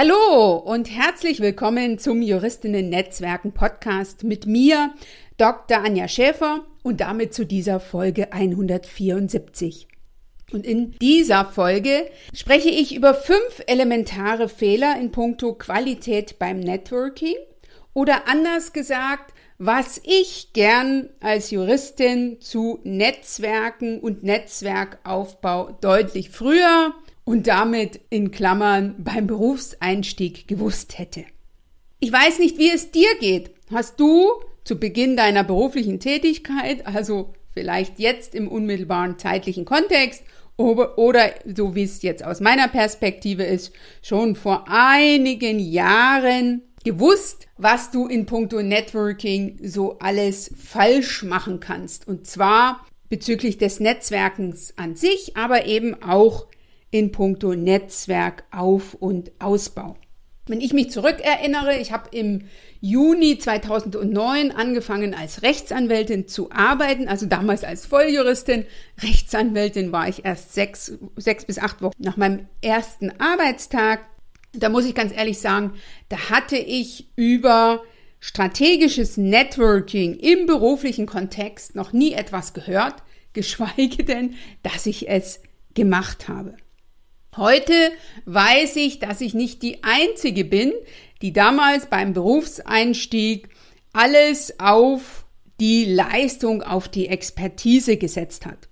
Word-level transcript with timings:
Hallo 0.00 0.54
und 0.54 0.88
herzlich 0.88 1.40
willkommen 1.40 1.98
zum 1.98 2.22
Juristinnen 2.22 2.88
Netzwerken 2.88 3.50
Podcast 3.50 4.22
mit 4.22 4.46
mir, 4.46 4.94
Dr. 5.38 5.78
Anja 5.78 6.06
Schäfer 6.06 6.64
und 6.84 7.00
damit 7.00 7.34
zu 7.34 7.44
dieser 7.44 7.80
Folge 7.80 8.32
174. 8.32 9.88
Und 10.52 10.64
in 10.64 10.92
dieser 11.00 11.44
Folge 11.46 12.08
spreche 12.32 12.68
ich 12.68 12.94
über 12.94 13.12
fünf 13.12 13.60
elementare 13.66 14.48
Fehler 14.48 14.96
in 15.00 15.10
puncto 15.10 15.54
Qualität 15.54 16.38
beim 16.38 16.60
Networking 16.60 17.34
oder 17.92 18.28
anders 18.28 18.72
gesagt, 18.72 19.34
was 19.58 20.00
ich 20.04 20.52
gern 20.52 21.10
als 21.18 21.50
Juristin 21.50 22.40
zu 22.40 22.78
Netzwerken 22.84 23.98
und 23.98 24.22
Netzwerkaufbau 24.22 25.76
deutlich 25.80 26.30
früher 26.30 26.94
und 27.28 27.46
damit 27.46 28.00
in 28.08 28.30
Klammern 28.30 28.94
beim 28.96 29.26
Berufseinstieg 29.26 30.48
gewusst 30.48 30.98
hätte. 30.98 31.26
Ich 32.00 32.10
weiß 32.10 32.38
nicht, 32.38 32.56
wie 32.56 32.70
es 32.70 32.90
dir 32.90 33.10
geht. 33.20 33.50
Hast 33.70 34.00
du 34.00 34.30
zu 34.64 34.80
Beginn 34.80 35.14
deiner 35.14 35.44
beruflichen 35.44 36.00
Tätigkeit, 36.00 36.86
also 36.86 37.34
vielleicht 37.52 37.98
jetzt 37.98 38.34
im 38.34 38.48
unmittelbaren 38.48 39.18
zeitlichen 39.18 39.66
Kontext 39.66 40.22
oder 40.56 41.34
so 41.44 41.74
wie 41.74 41.82
es 41.82 42.00
jetzt 42.00 42.24
aus 42.24 42.40
meiner 42.40 42.66
Perspektive 42.66 43.42
ist, 43.42 43.74
schon 44.00 44.34
vor 44.34 44.64
einigen 44.66 45.58
Jahren 45.58 46.62
gewusst, 46.82 47.46
was 47.58 47.90
du 47.90 48.06
in 48.06 48.24
puncto 48.24 48.62
Networking 48.62 49.58
so 49.62 49.98
alles 49.98 50.50
falsch 50.56 51.24
machen 51.24 51.60
kannst. 51.60 52.08
Und 52.08 52.26
zwar 52.26 52.86
bezüglich 53.10 53.58
des 53.58 53.80
Netzwerkens 53.80 54.72
an 54.78 54.96
sich, 54.96 55.36
aber 55.36 55.66
eben 55.66 56.02
auch 56.02 56.47
in 56.90 57.12
puncto 57.12 57.54
Netzwerkauf- 57.54 58.94
und 58.94 59.32
Ausbau. 59.38 59.96
Wenn 60.48 60.60
ich 60.62 60.72
mich 60.72 60.90
zurückerinnere, 60.90 61.78
ich 61.78 61.92
habe 61.92 62.08
im 62.16 62.48
Juni 62.80 63.38
2009 63.38 64.50
angefangen 64.50 65.14
als 65.14 65.42
Rechtsanwältin 65.42 66.26
zu 66.26 66.50
arbeiten, 66.50 67.06
also 67.06 67.26
damals 67.26 67.64
als 67.64 67.86
Volljuristin. 67.86 68.64
Rechtsanwältin 69.02 69.92
war 69.92 70.08
ich 70.08 70.24
erst 70.24 70.54
sechs, 70.54 70.92
sechs 71.16 71.44
bis 71.44 71.58
acht 71.58 71.82
Wochen 71.82 71.92
nach 71.98 72.16
meinem 72.16 72.48
ersten 72.62 73.10
Arbeitstag. 73.20 74.00
Da 74.52 74.70
muss 74.70 74.86
ich 74.86 74.94
ganz 74.94 75.14
ehrlich 75.14 75.38
sagen, 75.38 75.74
da 76.08 76.30
hatte 76.30 76.56
ich 76.56 77.10
über 77.16 77.82
strategisches 78.20 79.16
Networking 79.18 80.14
im 80.14 80.46
beruflichen 80.46 81.06
Kontext 81.06 81.74
noch 81.74 81.92
nie 81.92 82.12
etwas 82.12 82.54
gehört, 82.54 83.02
geschweige 83.34 84.02
denn, 84.04 84.34
dass 84.62 84.86
ich 84.86 85.08
es 85.08 85.40
gemacht 85.74 86.28
habe. 86.28 86.56
Heute 87.38 87.92
weiß 88.24 88.74
ich, 88.76 88.98
dass 88.98 89.20
ich 89.20 89.32
nicht 89.32 89.62
die 89.62 89.84
Einzige 89.84 90.44
bin, 90.44 90.72
die 91.22 91.32
damals 91.32 91.86
beim 91.86 92.12
Berufseinstieg 92.12 93.48
alles 93.92 94.58
auf 94.58 95.24
die 95.60 95.84
Leistung, 95.84 96.62
auf 96.62 96.88
die 96.88 97.06
Expertise 97.06 97.96
gesetzt 97.96 98.44
hat. 98.44 98.68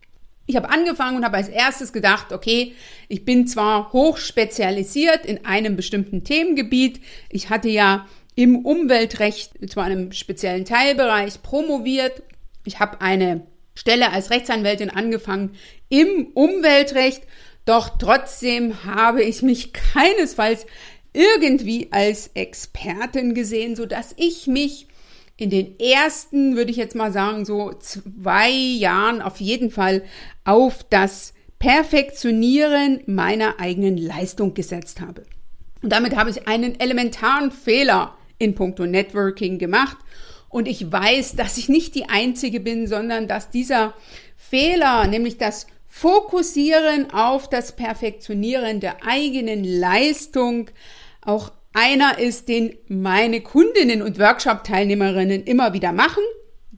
Ich 0.46 0.56
habe 0.56 0.68
angefangen 0.68 1.16
und 1.16 1.24
habe 1.24 1.36
als 1.36 1.48
erstes 1.48 1.92
gedacht, 1.92 2.32
okay, 2.32 2.74
ich 3.08 3.24
bin 3.24 3.46
zwar 3.46 3.92
hoch 3.92 4.16
spezialisiert 4.16 5.24
in 5.26 5.44
einem 5.44 5.76
bestimmten 5.76 6.24
Themengebiet. 6.24 7.00
Ich 7.30 7.50
hatte 7.50 7.68
ja 7.68 8.06
im 8.34 8.64
Umweltrecht 8.66 9.70
zu 9.70 9.78
einem 9.78 10.10
speziellen 10.10 10.64
Teilbereich 10.64 11.40
promoviert. 11.40 12.24
Ich 12.64 12.80
habe 12.80 13.00
eine 13.00 13.46
Stelle 13.76 14.10
als 14.10 14.30
Rechtsanwältin 14.30 14.90
angefangen 14.90 15.52
im 15.88 16.28
Umweltrecht 16.34 17.22
doch 17.66 17.98
trotzdem 17.98 18.84
habe 18.84 19.22
ich 19.22 19.42
mich 19.42 19.72
keinesfalls 19.72 20.66
irgendwie 21.12 21.88
als 21.90 22.30
Expertin 22.34 23.34
gesehen, 23.34 23.76
so 23.76 23.86
dass 23.86 24.14
ich 24.16 24.46
mich 24.46 24.86
in 25.36 25.50
den 25.50 25.78
ersten, 25.78 26.56
würde 26.56 26.70
ich 26.70 26.76
jetzt 26.76 26.94
mal 26.94 27.12
sagen, 27.12 27.44
so 27.44 27.72
zwei 27.74 28.50
Jahren 28.50 29.20
auf 29.20 29.40
jeden 29.40 29.70
Fall 29.70 30.02
auf 30.44 30.84
das 30.88 31.34
Perfektionieren 31.58 33.00
meiner 33.06 33.58
eigenen 33.60 33.96
Leistung 33.96 34.54
gesetzt 34.54 35.00
habe. 35.00 35.24
Und 35.82 35.90
damit 35.90 36.16
habe 36.16 36.30
ich 36.30 36.48
einen 36.48 36.78
elementaren 36.78 37.50
Fehler 37.50 38.16
in 38.38 38.54
puncto 38.54 38.86
Networking 38.86 39.58
gemacht. 39.58 39.96
Und 40.48 40.68
ich 40.68 40.90
weiß, 40.90 41.36
dass 41.36 41.58
ich 41.58 41.68
nicht 41.68 41.94
die 41.94 42.08
Einzige 42.08 42.60
bin, 42.60 42.86
sondern 42.86 43.26
dass 43.26 43.50
dieser 43.50 43.94
Fehler, 44.36 45.06
nämlich 45.06 45.38
das 45.38 45.66
Fokussieren 45.98 47.10
auf 47.10 47.48
das 47.48 47.74
Perfektionieren 47.74 48.80
der 48.80 49.06
eigenen 49.06 49.64
Leistung 49.64 50.68
auch 51.22 51.52
einer 51.72 52.18
ist, 52.18 52.48
den 52.48 52.76
meine 52.86 53.40
Kundinnen 53.40 54.02
und 54.02 54.18
Workshop-Teilnehmerinnen 54.18 55.44
immer 55.44 55.72
wieder 55.72 55.92
machen, 55.92 56.22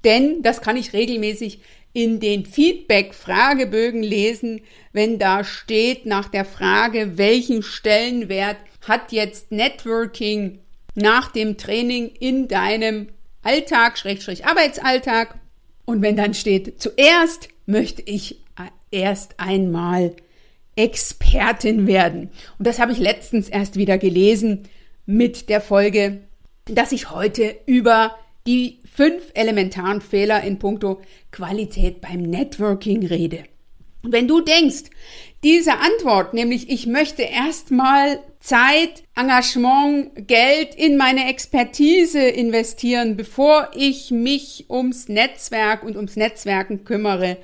denn 0.05 0.41
das 0.43 0.61
kann 0.61 0.77
ich 0.77 0.93
regelmäßig 0.93 1.61
in 1.93 2.21
den 2.21 2.47
Feedback-Fragebögen 2.47 4.05
lesen, 4.05 4.61
wenn 4.93 5.19
da 5.19 5.43
steht 5.43 6.07
nach 6.07 6.29
der 6.29 6.45
Frage, 6.45 7.19
welchen 7.19 7.65
Stellenwert 7.65 8.59
hat 8.87 9.11
jetzt 9.11 9.51
Networking 9.51 10.61
nach 10.95 11.33
dem 11.33 11.59
Training 11.59 12.13
in 12.21 12.47
deinem 12.47 13.09
Alltag, 13.43 13.99
Schrägstrich 13.99 14.47
Arbeitsalltag. 14.47 15.41
Und 15.87 16.03
wenn 16.03 16.15
dann 16.15 16.35
steht, 16.35 16.81
zuerst 16.81 17.49
möchte 17.67 18.03
ich 18.03 18.45
erst 18.91 19.39
einmal 19.39 20.15
Expertin 20.77 21.87
werden. 21.87 22.31
Und 22.59 22.67
das 22.67 22.79
habe 22.79 22.93
ich 22.93 22.99
letztens 22.99 23.49
erst 23.49 23.77
wieder 23.77 23.99
gelesen 23.99 24.69
mit 25.07 25.49
der 25.49 25.61
Folge, 25.61 26.21
dass 26.67 26.93
ich 26.93 27.11
heute 27.11 27.57
über 27.67 28.15
die 28.47 28.79
fünf 28.91 29.31
elementaren 29.35 30.01
Fehler 30.01 30.43
in 30.43 30.59
puncto 30.59 31.01
Qualität 31.33 32.01
beim 32.01 32.23
Networking 32.23 33.05
rede. 33.07 33.45
Und 34.03 34.13
wenn 34.13 34.29
du 34.29 34.41
denkst, 34.41 34.85
diese 35.45 35.79
Antwort, 35.79 36.35
nämlich 36.35 36.71
ich 36.71 36.87
möchte 36.87 37.23
erstmal 37.23 38.21
Zeit, 38.41 39.03
Engagement, 39.17 40.29
Geld 40.29 40.75
in 40.75 40.97
meine 40.97 41.29
Expertise 41.29 42.21
investieren, 42.21 43.17
bevor 43.17 43.71
ich 43.75 44.11
mich 44.11 44.67
ums 44.69 45.09
Netzwerk 45.09 45.83
und 45.83 45.97
ums 45.97 46.17
Netzwerken 46.17 46.85
kümmere, 46.85 47.37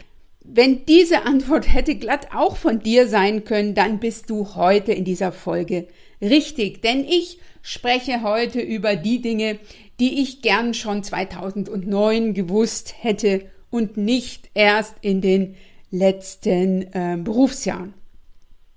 wenn 0.44 0.84
diese 0.84 1.24
Antwort 1.24 1.72
hätte 1.72 1.94
glatt 1.96 2.28
auch 2.34 2.56
von 2.56 2.80
dir 2.80 3.08
sein 3.08 3.44
können, 3.44 3.74
dann 3.74 3.98
bist 3.98 4.28
du 4.28 4.54
heute 4.54 4.92
in 4.92 5.04
dieser 5.04 5.32
Folge 5.32 5.88
richtig. 6.20 6.82
Denn 6.82 7.04
ich 7.04 7.38
spreche 7.62 8.22
heute 8.22 8.60
über 8.60 8.94
die 8.94 9.22
Dinge, 9.22 9.58
die 9.98 10.22
ich 10.22 10.42
gern 10.42 10.74
schon 10.74 11.02
2009 11.02 12.34
gewusst 12.34 12.94
hätte 13.00 13.46
und 13.70 13.96
nicht 13.96 14.50
erst 14.54 14.96
in 15.00 15.22
den 15.22 15.56
letzten 15.90 16.82
äh, 16.92 17.16
Berufsjahren. 17.18 17.94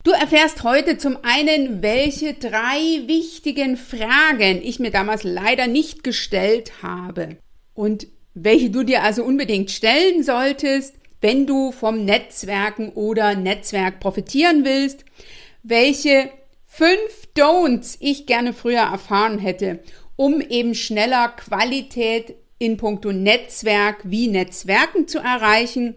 Du 0.04 0.12
erfährst 0.12 0.64
heute 0.64 0.98
zum 0.98 1.18
einen, 1.22 1.82
welche 1.82 2.34
drei 2.34 3.08
wichtigen 3.08 3.76
Fragen 3.76 4.62
ich 4.64 4.80
mir 4.80 4.92
damals 4.92 5.24
leider 5.24 5.68
nicht 5.68 6.06
gestellt 6.06 6.82
habe 6.82 7.36
und 7.74 8.08
welche 8.34 8.70
du 8.70 8.84
dir 8.84 9.04
also 9.04 9.26
unbedingt 9.26 9.70
stellen 9.70 10.24
solltest, 10.24 10.94
wenn 11.22 11.48
du 11.48 11.72
vom 11.72 12.06
Netzwerken 12.06 12.90
oder 12.90 13.36
Netzwerk 13.36 14.00
profitieren 14.00 14.66
willst, 14.66 15.06
welche 15.64 16.30
fünf 16.66 17.28
Don'ts 17.36 17.98
ich 18.00 18.26
gerne 18.26 18.54
früher 18.54 18.82
erfahren 18.82 19.40
hätte, 19.40 19.80
um 20.16 20.42
eben 20.42 20.76
schneller 20.76 21.30
Qualität 21.30 22.36
in 22.60 22.78
puncto 22.78 23.12
Netzwerk 23.12 24.02
wie 24.04 24.28
Netzwerken 24.28 25.08
zu 25.08 25.20
erreichen. 25.20 25.96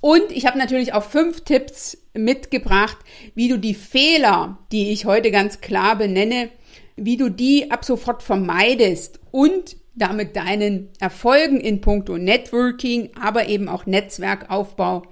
Und 0.00 0.30
ich 0.30 0.46
habe 0.46 0.58
natürlich 0.58 0.92
auch 0.92 1.04
fünf 1.04 1.42
Tipps 1.42 1.98
mitgebracht, 2.14 2.98
wie 3.34 3.48
du 3.48 3.58
die 3.58 3.74
Fehler, 3.74 4.58
die 4.72 4.92
ich 4.92 5.04
heute 5.04 5.30
ganz 5.30 5.60
klar 5.60 5.96
benenne, 5.96 6.50
wie 6.96 7.16
du 7.16 7.28
die 7.28 7.70
ab 7.70 7.84
sofort 7.84 8.22
vermeidest 8.22 9.20
und 9.30 9.76
damit 9.94 10.36
deinen 10.36 10.88
Erfolgen 11.00 11.60
in 11.60 11.80
puncto 11.80 12.18
Networking, 12.18 13.10
aber 13.20 13.48
eben 13.48 13.68
auch 13.68 13.86
Netzwerkaufbau 13.86 15.02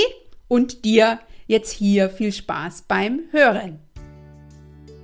und 0.47 0.85
dir 0.85 1.19
jetzt 1.47 1.73
hier 1.73 2.09
viel 2.09 2.31
Spaß 2.31 2.85
beim 2.87 3.23
Hören. 3.31 3.90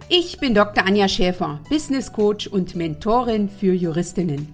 Ich 0.10 0.40
bin 0.40 0.56
Dr. 0.56 0.86
Anja 0.86 1.10
Schäfer, 1.10 1.60
Business 1.70 2.14
Coach 2.14 2.48
und 2.48 2.78
Mentorin 2.78 3.50
für 3.50 3.74
Juristinnen. 3.74 4.48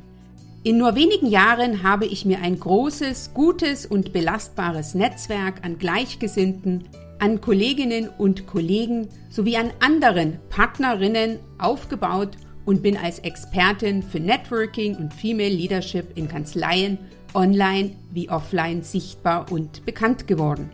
In 0.64 0.80
nur 0.80 0.96
wenigen 0.96 1.28
Jahren 1.28 1.84
habe 1.84 2.08
ich 2.08 2.26
mir 2.26 2.40
ein 2.42 2.60
großes, 2.60 3.36
gutes 3.36 3.86
und 3.86 4.14
belastbares 4.14 4.96
Netzwerk 4.96 5.64
an 5.64 5.78
Gleichgesinnten, 5.78 6.86
an 7.20 7.40
Kolleginnen 7.40 8.10
und 8.18 8.48
Kollegen 8.48 9.10
sowie 9.30 9.58
an 9.58 9.70
anderen 9.80 10.40
Partnerinnen 10.50 11.38
aufgebaut 11.60 12.32
und 12.66 12.82
bin 12.82 12.98
als 12.98 13.20
Expertin 13.20 14.02
für 14.02 14.20
Networking 14.20 14.96
und 14.96 15.14
Female 15.14 15.54
Leadership 15.54 16.18
in 16.18 16.28
Kanzleien 16.28 16.98
online 17.36 17.92
wie 18.12 18.28
offline 18.28 18.82
sichtbar 18.82 19.52
und 19.52 19.86
bekannt 19.86 20.26
geworden. 20.26 20.72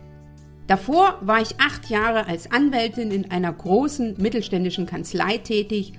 Davor 0.70 1.18
war 1.20 1.42
ich 1.42 1.58
acht 1.58 1.90
Jahre 1.90 2.28
als 2.28 2.52
Anwältin 2.52 3.10
in 3.10 3.28
einer 3.32 3.52
großen 3.52 4.14
mittelständischen 4.18 4.86
Kanzlei 4.86 5.38
tätig, 5.38 5.94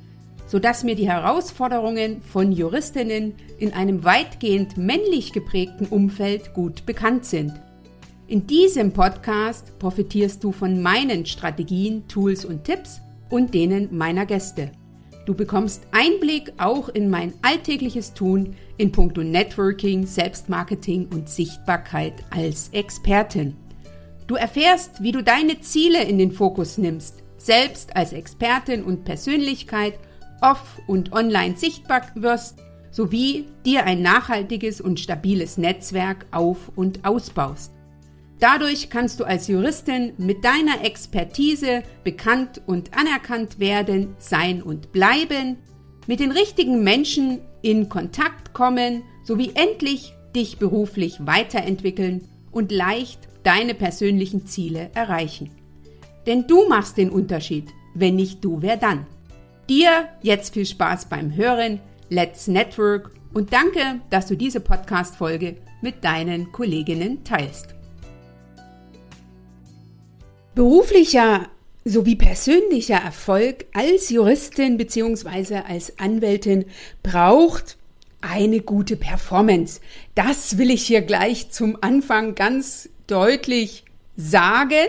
sodass 0.47 0.85
mir 0.85 0.95
die 0.95 1.09
Herausforderungen 1.09 2.21
von 2.21 2.53
Juristinnen 2.53 3.33
in 3.59 3.73
einem 3.73 4.05
weitgehend 4.05 4.77
männlich 4.77 5.33
geprägten 5.33 5.87
Umfeld 5.87 6.53
gut 6.53 6.85
bekannt 6.85 7.25
sind. 7.25 7.51
In 8.27 8.47
diesem 8.47 8.93
Podcast 8.93 9.77
profitierst 9.77 10.41
du 10.41 10.53
von 10.53 10.81
meinen 10.81 11.25
Strategien, 11.25 12.07
Tools 12.07 12.45
und 12.45 12.63
Tipps 12.63 13.01
und 13.29 13.53
denen 13.53 13.97
meiner 13.97 14.25
Gäste. 14.25 14.71
Du 15.25 15.33
bekommst 15.33 15.85
Einblick 15.91 16.53
auch 16.59 16.87
in 16.87 17.09
mein 17.09 17.33
alltägliches 17.41 18.13
Tun 18.13 18.55
in 18.77 18.93
puncto 18.93 19.21
Networking, 19.21 20.05
Selbstmarketing 20.05 21.09
und 21.11 21.27
Sichtbarkeit 21.27 22.13
als 22.29 22.69
Expertin. 22.69 23.57
Du 24.31 24.37
erfährst, 24.37 25.03
wie 25.03 25.11
du 25.11 25.21
deine 25.21 25.59
Ziele 25.59 26.05
in 26.05 26.17
den 26.17 26.31
Fokus 26.31 26.77
nimmst, 26.77 27.21
selbst 27.35 27.97
als 27.97 28.13
Expertin 28.13 28.81
und 28.81 29.03
Persönlichkeit 29.03 29.95
off- 30.39 30.79
und 30.87 31.11
online 31.11 31.57
sichtbar 31.57 32.03
wirst, 32.15 32.59
sowie 32.91 33.49
dir 33.65 33.83
ein 33.83 34.01
nachhaltiges 34.01 34.79
und 34.79 35.01
stabiles 35.01 35.57
Netzwerk 35.57 36.27
auf- 36.31 36.71
und 36.77 37.03
ausbaust. 37.03 37.73
Dadurch 38.39 38.89
kannst 38.89 39.19
du 39.19 39.25
als 39.25 39.49
Juristin 39.49 40.13
mit 40.17 40.45
deiner 40.45 40.85
Expertise 40.85 41.83
bekannt 42.05 42.61
und 42.65 42.97
anerkannt 42.97 43.59
werden, 43.59 44.15
sein 44.17 44.63
und 44.63 44.93
bleiben, 44.93 45.57
mit 46.07 46.21
den 46.21 46.31
richtigen 46.31 46.85
Menschen 46.85 47.41
in 47.61 47.89
Kontakt 47.89 48.53
kommen 48.53 49.03
sowie 49.25 49.51
endlich 49.55 50.13
dich 50.33 50.57
beruflich 50.57 51.17
weiterentwickeln 51.19 52.29
und 52.53 52.71
leicht 52.71 53.27
deine 53.43 53.73
persönlichen 53.73 54.45
Ziele 54.45 54.91
erreichen. 54.93 55.51
Denn 56.25 56.47
du 56.47 56.67
machst 56.67 56.97
den 56.97 57.09
Unterschied. 57.09 57.69
Wenn 57.93 58.15
nicht 58.15 58.43
du, 58.43 58.61
wer 58.61 58.77
dann? 58.77 59.05
Dir 59.69 60.09
jetzt 60.21 60.53
viel 60.53 60.65
Spaß 60.65 61.05
beim 61.05 61.35
Hören. 61.35 61.79
Let's 62.09 62.47
Network 62.47 63.11
und 63.33 63.53
danke, 63.53 64.01
dass 64.09 64.27
du 64.27 64.35
diese 64.35 64.59
Podcast-Folge 64.59 65.57
mit 65.81 66.03
deinen 66.03 66.51
Kolleginnen 66.51 67.23
teilst. 67.23 67.75
Beruflicher 70.53 71.47
sowie 71.85 72.15
persönlicher 72.15 72.97
Erfolg 72.97 73.65
als 73.73 74.09
Juristin 74.09 74.77
bzw. 74.77 75.61
als 75.67 75.97
Anwältin 75.97 76.65
braucht 77.01 77.77
eine 78.21 78.59
gute 78.59 78.97
Performance. 78.97 79.79
Das 80.13 80.57
will 80.57 80.69
ich 80.69 80.83
hier 80.85 81.01
gleich 81.01 81.49
zum 81.49 81.77
Anfang 81.81 82.35
ganz 82.35 82.89
deutlich 83.11 83.83
sagen. 84.15 84.87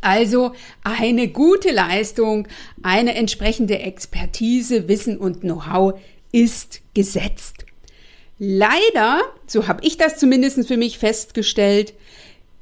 Also 0.00 0.52
eine 0.84 1.28
gute 1.28 1.70
Leistung, 1.70 2.46
eine 2.82 3.14
entsprechende 3.14 3.80
Expertise, 3.80 4.88
Wissen 4.88 5.18
und 5.18 5.40
Know-how 5.40 5.98
ist 6.30 6.80
gesetzt. 6.94 7.64
Leider, 8.38 9.22
so 9.46 9.66
habe 9.66 9.84
ich 9.84 9.96
das 9.96 10.18
zumindest 10.18 10.68
für 10.68 10.76
mich 10.76 10.98
festgestellt, 10.98 11.94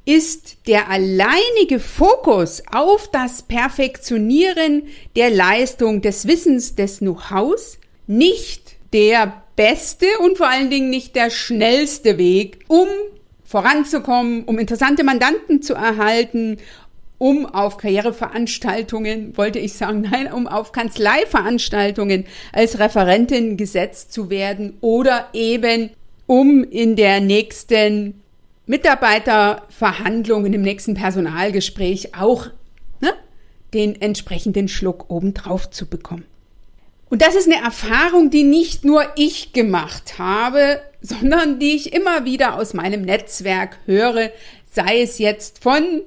ist 0.07 0.69
der 0.69 0.89
alleinige 0.89 1.81
Fokus 1.81 2.63
auf 2.73 3.11
das 3.11 3.43
Perfektionieren 3.43 4.85
der 5.17 5.31
Leistung, 5.31 6.01
des 6.01 6.27
Wissens, 6.27 6.77
des 6.77 7.01
Know-hows 7.01 7.79
nicht 8.07 8.77
der 8.93 9.43
beste 9.57 10.07
und 10.21 10.39
vor 10.39 10.49
allen 10.49 10.71
Dingen 10.71 10.91
nicht 10.91 11.17
der 11.17 11.31
schnellste 11.31 12.19
Weg, 12.19 12.65
um 12.69 12.87
voranzukommen, 13.47 14.45
um 14.45 14.59
interessante 14.59 15.05
Mandanten 15.05 15.63
zu 15.63 15.75
erhalten, 15.75 16.59
um 17.19 17.47
auf 17.47 17.79
Karriereveranstaltungen, 17.79 19.37
wollte 19.37 19.59
ich 19.59 19.73
sagen, 19.75 20.01
nein, 20.11 20.33
um 20.33 20.47
auf 20.47 20.73
Kanzleiveranstaltungen 20.73 22.27
als 22.53 22.79
Referentin 22.79 23.57
gesetzt 23.57 24.13
zu 24.13 24.29
werden 24.31 24.77
oder 24.81 25.29
eben 25.33 25.91
um 26.27 26.65
in 26.65 26.97
der 26.97 27.21
nächsten 27.21 28.21
Mitarbeiterverhandlung, 28.67 30.45
in 30.45 30.53
dem 30.53 30.63
nächsten 30.63 30.95
Personalgespräch 30.95 32.17
auch 32.17 32.49
ne, 33.01 33.13
den 33.73 34.01
entsprechenden 34.01 34.67
Schluck 34.67 35.09
obendrauf 35.09 35.71
zu 35.71 35.87
bekommen. 35.87 36.25
Und 37.09 37.23
das 37.23 37.35
ist 37.35 37.47
eine 37.47 37.63
Erfahrung, 37.63 38.31
die 38.31 38.43
nicht 38.43 38.85
nur 38.85 39.05
ich 39.17 39.53
gemacht 39.53 40.19
habe, 40.19 40.81
sondern 41.01 41.61
die 41.61 41.77
ich 41.77 41.93
immer 41.93 42.25
wieder 42.25 42.57
aus 42.57 42.75
meinem 42.75 43.03
Netzwerk 43.03 43.79
höre, 43.87 44.31
sei 44.65 45.03
es 45.03 45.19
jetzt 45.19 45.63
von 45.63 46.03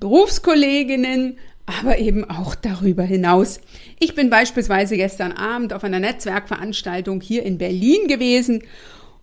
Berufskolleginnen, 0.00 1.38
aber 1.66 1.98
eben 1.98 2.28
auch 2.28 2.54
darüber 2.54 3.02
hinaus. 3.02 3.60
Ich 4.00 4.14
bin 4.14 4.30
beispielsweise 4.30 4.96
gestern 4.96 5.32
Abend 5.32 5.74
auf 5.74 5.84
einer 5.84 6.00
Netzwerkveranstaltung 6.00 7.20
hier 7.20 7.42
in 7.42 7.58
Berlin 7.58 8.08
gewesen 8.08 8.62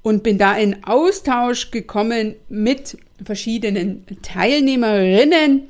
und 0.03 0.21
bin 0.21 0.37
da 0.37 0.55
in 0.55 0.83
Austausch 0.83 1.71
gekommen 1.71 2.35
mit 2.49 2.99
verschiedenen 3.23 4.05
Teilnehmerinnen 4.21 5.63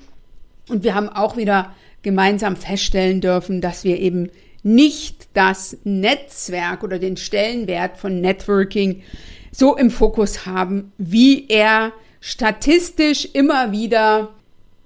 und 0.68 0.84
wir 0.84 0.96
haben 0.96 1.08
auch 1.08 1.38
wieder 1.38 1.74
gemeinsam 2.02 2.58
feststellen 2.58 3.22
dürfen, 3.22 3.62
dass 3.62 3.86
wir 3.86 4.00
eben 4.00 4.30
nicht 4.66 5.28
das 5.36 5.78
Netzwerk 5.84 6.84
oder 6.84 6.98
den 6.98 7.18
Stellenwert 7.18 7.98
von 7.98 8.20
Networking 8.20 9.04
so 9.52 9.78
im 9.78 9.92
Fokus 9.92 10.48
haben, 10.48 10.92
wie 10.98 11.48
er 11.48 11.94
statistisch 12.20 13.30
immer 13.34 13.72
wieder 13.72 14.32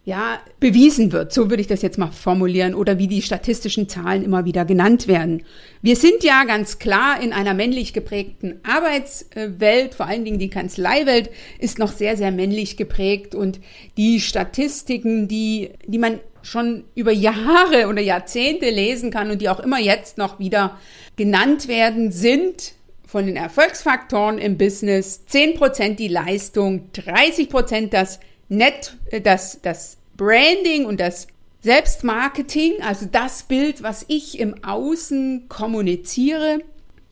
ja, 0.03 0.39
bewiesen 0.59 1.11
wird. 1.11 1.31
So 1.31 1.49
würde 1.49 1.61
ich 1.61 1.67
das 1.67 1.81
jetzt 1.81 1.97
mal 1.97 2.11
formulieren 2.11 2.73
oder 2.73 2.97
wie 2.97 3.07
die 3.07 3.21
statistischen 3.21 3.87
Zahlen 3.87 4.23
immer 4.23 4.43
wieder 4.43 4.65
genannt 4.65 5.07
werden. 5.07 5.43
Wir 5.81 5.95
sind 5.95 6.23
ja 6.23 6.43
ganz 6.43 6.79
klar 6.79 7.21
in 7.21 7.31
einer 7.31 7.53
männlich 7.53 7.93
geprägten 7.93 8.59
Arbeitswelt, 8.63 9.93
vor 9.93 10.07
allen 10.07 10.25
Dingen 10.25 10.39
die 10.39 10.49
Kanzleiwelt 10.49 11.29
ist 11.59 11.79
noch 11.79 11.91
sehr, 11.91 12.17
sehr 12.17 12.31
männlich 12.31 12.75
geprägt 12.75 13.33
und 13.33 13.61
die 13.97 14.19
Statistiken, 14.19 15.27
die, 15.27 15.69
die 15.85 15.99
man 15.99 16.19
schon 16.49 16.85
über 16.95 17.11
Jahre 17.11 17.87
oder 17.87 18.01
Jahrzehnte 18.01 18.69
lesen 18.69 19.11
kann 19.11 19.29
und 19.29 19.41
die 19.41 19.49
auch 19.49 19.59
immer 19.59 19.79
jetzt 19.79 20.17
noch 20.17 20.39
wieder 20.39 20.77
genannt 21.15 21.67
werden, 21.67 22.11
sind 22.11 22.73
von 23.05 23.25
den 23.25 23.35
Erfolgsfaktoren 23.35 24.37
im 24.37 24.57
Business 24.57 25.25
10% 25.29 25.95
die 25.95 26.07
Leistung, 26.07 26.89
30% 26.93 27.89
das 27.89 28.19
Net, 28.49 28.95
äh, 29.11 29.21
das, 29.21 29.59
das 29.61 29.97
Branding 30.17 30.85
und 30.85 30.99
das 30.99 31.27
Selbstmarketing, 31.61 32.81
also 32.81 33.05
das 33.11 33.43
Bild, 33.43 33.83
was 33.83 34.05
ich 34.07 34.39
im 34.39 34.63
Außen 34.63 35.49
kommuniziere 35.49 36.59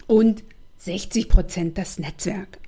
und 0.08 0.44
60 0.78 1.30
Prozent 1.30 1.78
das 1.78 2.00
Netzwerk. 2.00 2.60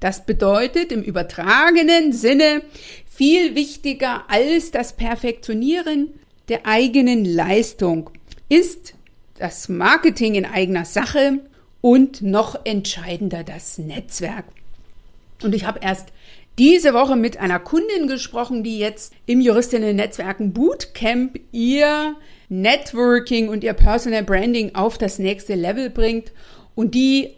Das 0.00 0.26
bedeutet 0.26 0.92
im 0.92 1.02
übertragenen 1.02 2.12
Sinne 2.12 2.62
viel 3.06 3.54
wichtiger 3.54 4.24
als 4.28 4.70
das 4.70 4.94
Perfektionieren 4.94 6.10
der 6.48 6.64
eigenen 6.64 7.24
Leistung 7.24 8.10
ist 8.48 8.94
das 9.38 9.68
Marketing 9.68 10.34
in 10.34 10.44
eigener 10.44 10.84
Sache 10.84 11.40
und 11.80 12.22
noch 12.22 12.60
entscheidender 12.64 13.42
das 13.44 13.78
Netzwerk. 13.78 14.44
Und 15.42 15.54
ich 15.54 15.64
habe 15.64 15.80
erst 15.82 16.08
diese 16.58 16.94
Woche 16.94 17.16
mit 17.16 17.38
einer 17.38 17.58
Kundin 17.58 18.06
gesprochen, 18.06 18.62
die 18.62 18.78
jetzt 18.78 19.12
im 19.26 19.40
Juristinnen-Netzwerken 19.40 20.52
Bootcamp 20.52 21.38
ihr 21.52 22.16
Networking 22.48 23.48
und 23.48 23.62
ihr 23.62 23.74
Personal 23.74 24.22
Branding 24.22 24.74
auf 24.74 24.96
das 24.96 25.18
nächste 25.18 25.54
Level 25.54 25.90
bringt. 25.90 26.32
Und 26.74 26.94
die 26.94 27.34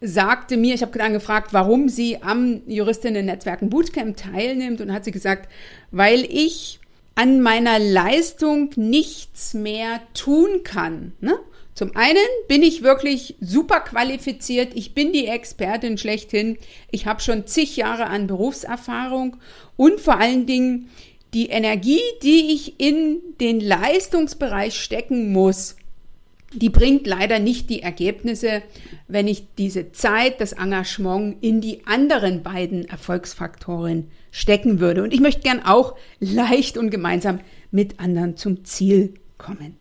sagte 0.00 0.56
mir, 0.56 0.74
ich 0.74 0.82
habe 0.82 0.98
dann 0.98 1.12
gefragt, 1.12 1.52
warum 1.52 1.88
sie 1.88 2.22
am 2.22 2.62
Juristinnen-Netzwerken 2.66 3.70
Bootcamp 3.70 4.16
teilnimmt 4.16 4.80
und 4.80 4.92
hat 4.92 5.04
sie 5.04 5.10
gesagt, 5.10 5.48
weil 5.90 6.24
ich 6.30 6.80
an 7.14 7.40
meiner 7.40 7.78
Leistung 7.78 8.70
nichts 8.76 9.54
mehr 9.54 10.00
tun 10.12 10.62
kann. 10.64 11.12
Ne? 11.20 11.38
Zum 11.74 11.96
einen 11.96 12.18
bin 12.46 12.62
ich 12.62 12.82
wirklich 12.82 13.36
super 13.40 13.80
qualifiziert. 13.80 14.72
Ich 14.74 14.94
bin 14.94 15.12
die 15.12 15.26
Expertin 15.26 15.98
schlechthin. 15.98 16.58
Ich 16.90 17.06
habe 17.06 17.20
schon 17.20 17.46
zig 17.46 17.76
Jahre 17.76 18.06
an 18.06 18.26
Berufserfahrung 18.26 19.38
und 19.76 20.00
vor 20.00 20.18
allen 20.18 20.46
Dingen 20.46 20.90
die 21.34 21.48
Energie, 21.48 22.00
die 22.22 22.52
ich 22.52 22.80
in 22.80 23.20
den 23.40 23.60
Leistungsbereich 23.60 24.78
stecken 24.78 25.32
muss, 25.32 25.76
die 26.56 26.70
bringt 26.70 27.06
leider 27.06 27.38
nicht 27.38 27.70
die 27.70 27.82
Ergebnisse, 27.82 28.62
wenn 29.08 29.28
ich 29.28 29.46
diese 29.58 29.92
Zeit, 29.92 30.40
das 30.40 30.52
Engagement 30.52 31.42
in 31.42 31.60
die 31.60 31.86
anderen 31.86 32.42
beiden 32.42 32.88
Erfolgsfaktoren 32.88 34.10
stecken 34.30 34.80
würde. 34.80 35.02
Und 35.02 35.12
ich 35.12 35.20
möchte 35.20 35.42
gern 35.42 35.64
auch 35.64 35.96
leicht 36.20 36.78
und 36.78 36.90
gemeinsam 36.90 37.40
mit 37.70 38.00
anderen 38.00 38.36
zum 38.36 38.64
Ziel 38.64 39.14
kommen. 39.38 39.76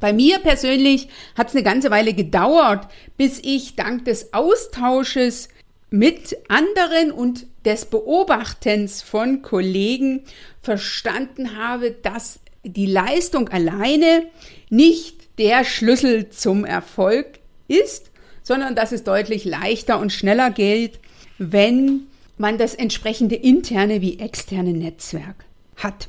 Bei 0.00 0.12
mir 0.12 0.38
persönlich 0.38 1.08
hat 1.36 1.48
es 1.48 1.54
eine 1.54 1.62
ganze 1.62 1.90
Weile 1.90 2.14
gedauert, 2.14 2.88
bis 3.16 3.38
ich 3.42 3.76
dank 3.76 4.06
des 4.06 4.32
Austausches 4.32 5.48
mit 5.90 6.36
anderen 6.48 7.12
und 7.12 7.46
des 7.64 7.84
Beobachtens 7.84 9.02
von 9.02 9.42
Kollegen 9.42 10.24
verstanden 10.62 11.56
habe, 11.56 11.90
dass 11.90 12.40
die 12.64 12.86
Leistung 12.86 13.48
alleine 13.48 14.26
nicht 14.70 15.19
der 15.40 15.64
Schlüssel 15.64 16.28
zum 16.28 16.66
Erfolg 16.66 17.40
ist, 17.66 18.10
sondern 18.42 18.74
dass 18.74 18.92
es 18.92 19.04
deutlich 19.04 19.44
leichter 19.46 19.98
und 19.98 20.12
schneller 20.12 20.50
geht, 20.50 21.00
wenn 21.38 22.02
man 22.36 22.58
das 22.58 22.74
entsprechende 22.74 23.36
interne 23.36 24.02
wie 24.02 24.18
externe 24.18 24.72
Netzwerk 24.74 25.46
hat. 25.76 26.08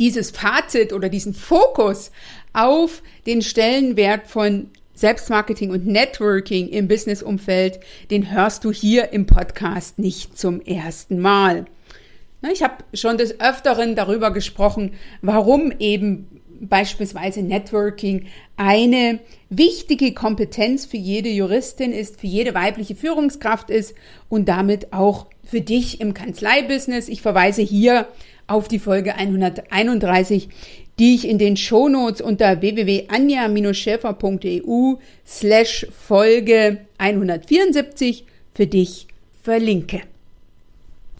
Dieses 0.00 0.32
Fazit 0.32 0.92
oder 0.92 1.08
diesen 1.08 1.34
Fokus 1.34 2.10
auf 2.52 3.02
den 3.26 3.42
Stellenwert 3.42 4.26
von 4.26 4.70
Selbstmarketing 4.94 5.70
und 5.70 5.86
Networking 5.86 6.68
im 6.68 6.88
Businessumfeld, 6.88 7.78
den 8.10 8.32
hörst 8.32 8.64
du 8.64 8.72
hier 8.72 9.12
im 9.12 9.26
Podcast 9.26 10.00
nicht 10.00 10.36
zum 10.36 10.60
ersten 10.62 11.20
Mal. 11.20 11.66
Ich 12.52 12.62
habe 12.62 12.84
schon 12.92 13.18
des 13.18 13.40
Öfteren 13.40 13.94
darüber 13.94 14.32
gesprochen, 14.32 14.94
warum 15.22 15.72
eben 15.78 16.36
beispielsweise 16.60 17.42
Networking 17.42 18.26
eine 18.56 19.20
wichtige 19.50 20.12
Kompetenz 20.12 20.86
für 20.86 20.96
jede 20.96 21.28
Juristin 21.28 21.92
ist, 21.92 22.20
für 22.20 22.26
jede 22.26 22.54
weibliche 22.54 22.94
Führungskraft 22.94 23.68
ist 23.70 23.94
und 24.28 24.48
damit 24.48 24.92
auch 24.92 25.26
für 25.44 25.60
dich 25.60 26.00
im 26.00 26.14
Kanzleibusiness. 26.14 27.08
Ich 27.08 27.22
verweise 27.22 27.62
hier 27.62 28.06
auf 28.46 28.68
die 28.68 28.78
Folge 28.78 29.14
131, 29.14 30.48
die 30.98 31.14
ich 31.14 31.28
in 31.28 31.38
den 31.38 31.56
Shownotes 31.56 32.20
unter 32.20 32.60
www.anja-schäfer.eu 32.60 34.94
slash 35.26 35.86
Folge 35.90 36.80
174 36.98 38.26
für 38.54 38.66
dich 38.66 39.06
verlinke. 39.42 40.02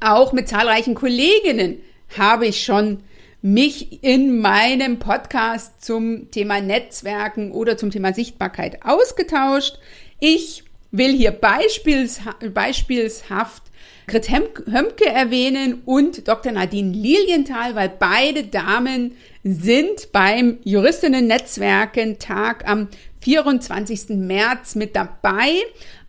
Auch 0.00 0.32
mit 0.32 0.48
zahlreichen 0.48 0.94
Kolleginnen 0.94 1.78
habe 2.16 2.46
ich 2.46 2.64
schon 2.64 3.00
mich 3.46 4.02
in 4.02 4.40
meinem 4.40 4.98
Podcast 4.98 5.84
zum 5.84 6.32
Thema 6.32 6.60
Netzwerken 6.60 7.52
oder 7.52 7.76
zum 7.76 7.92
Thema 7.92 8.12
Sichtbarkeit 8.12 8.84
ausgetauscht. 8.84 9.78
Ich 10.18 10.64
will 10.90 11.16
hier 11.16 11.30
beispielshaft 11.30 13.62
Grit 14.08 14.30
Hömke 14.30 15.06
erwähnen 15.06 15.82
und 15.84 16.26
Dr. 16.26 16.50
Nadine 16.50 16.92
Lilienthal, 16.92 17.76
weil 17.76 17.88
beide 17.88 18.42
Damen 18.42 19.12
sind 19.44 20.10
beim 20.10 20.58
Juristinnen-Netzwerken-Tag 20.64 22.68
am 22.68 22.88
24. 23.20 24.08
März 24.08 24.74
mit 24.74 24.96
dabei 24.96 25.52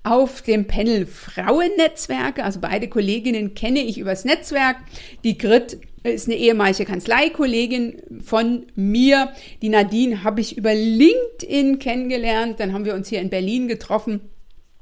auf 0.02 0.42
dem 0.42 0.66
Panel 0.66 1.06
Frauennetzwerke. 1.06 2.44
Also 2.44 2.62
beide 2.62 2.88
Kolleginnen 2.88 3.54
kenne 3.54 3.82
ich 3.82 4.00
übers 4.00 4.26
Netzwerk. 4.26 4.78
Die 5.24 5.38
Grit 5.38 5.78
ist 6.12 6.28
eine 6.28 6.38
ehemalige 6.38 6.86
Kanzleikollegin 6.86 8.02
von 8.24 8.68
mir. 8.76 9.32
Die 9.62 9.70
Nadine 9.70 10.24
habe 10.24 10.42
ich 10.42 10.58
über 10.58 10.74
LinkedIn 10.74 11.80
kennengelernt. 11.80 12.60
Dann 12.60 12.74
haben 12.74 12.86
wir 12.86 12.96
uns 12.96 13.10
hier 13.10 13.22
in 13.22 13.30
Berlin 13.30 13.68
getroffen 13.68 14.22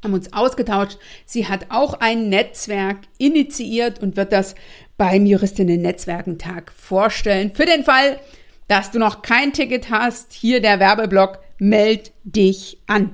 haben 0.06 0.14
uns 0.14 0.32
ausgetauscht. 0.32 0.98
Sie 1.26 1.48
hat 1.48 1.66
auch 1.70 1.96
ein 1.96 2.30
Netzwerk 2.30 3.00
initiiert 3.18 4.02
und 4.02 4.16
wird 4.16 4.32
das 4.32 4.56
beim 4.98 5.26
Juristinnen-Netzwerkentag 5.26 6.72
vorstellen. 6.72 7.52
Für 7.54 7.66
den 7.66 7.84
Fall, 7.84 8.20
dass 8.68 8.92
du 8.92 9.00
noch 9.00 9.22
kein 9.22 9.52
Ticket 9.52 9.90
hast, 9.90 10.32
hier 10.32 10.62
der 10.62 10.80
Werbeblock, 10.80 11.40
meld 11.58 12.14
dich 12.24 12.78
an. 12.88 13.14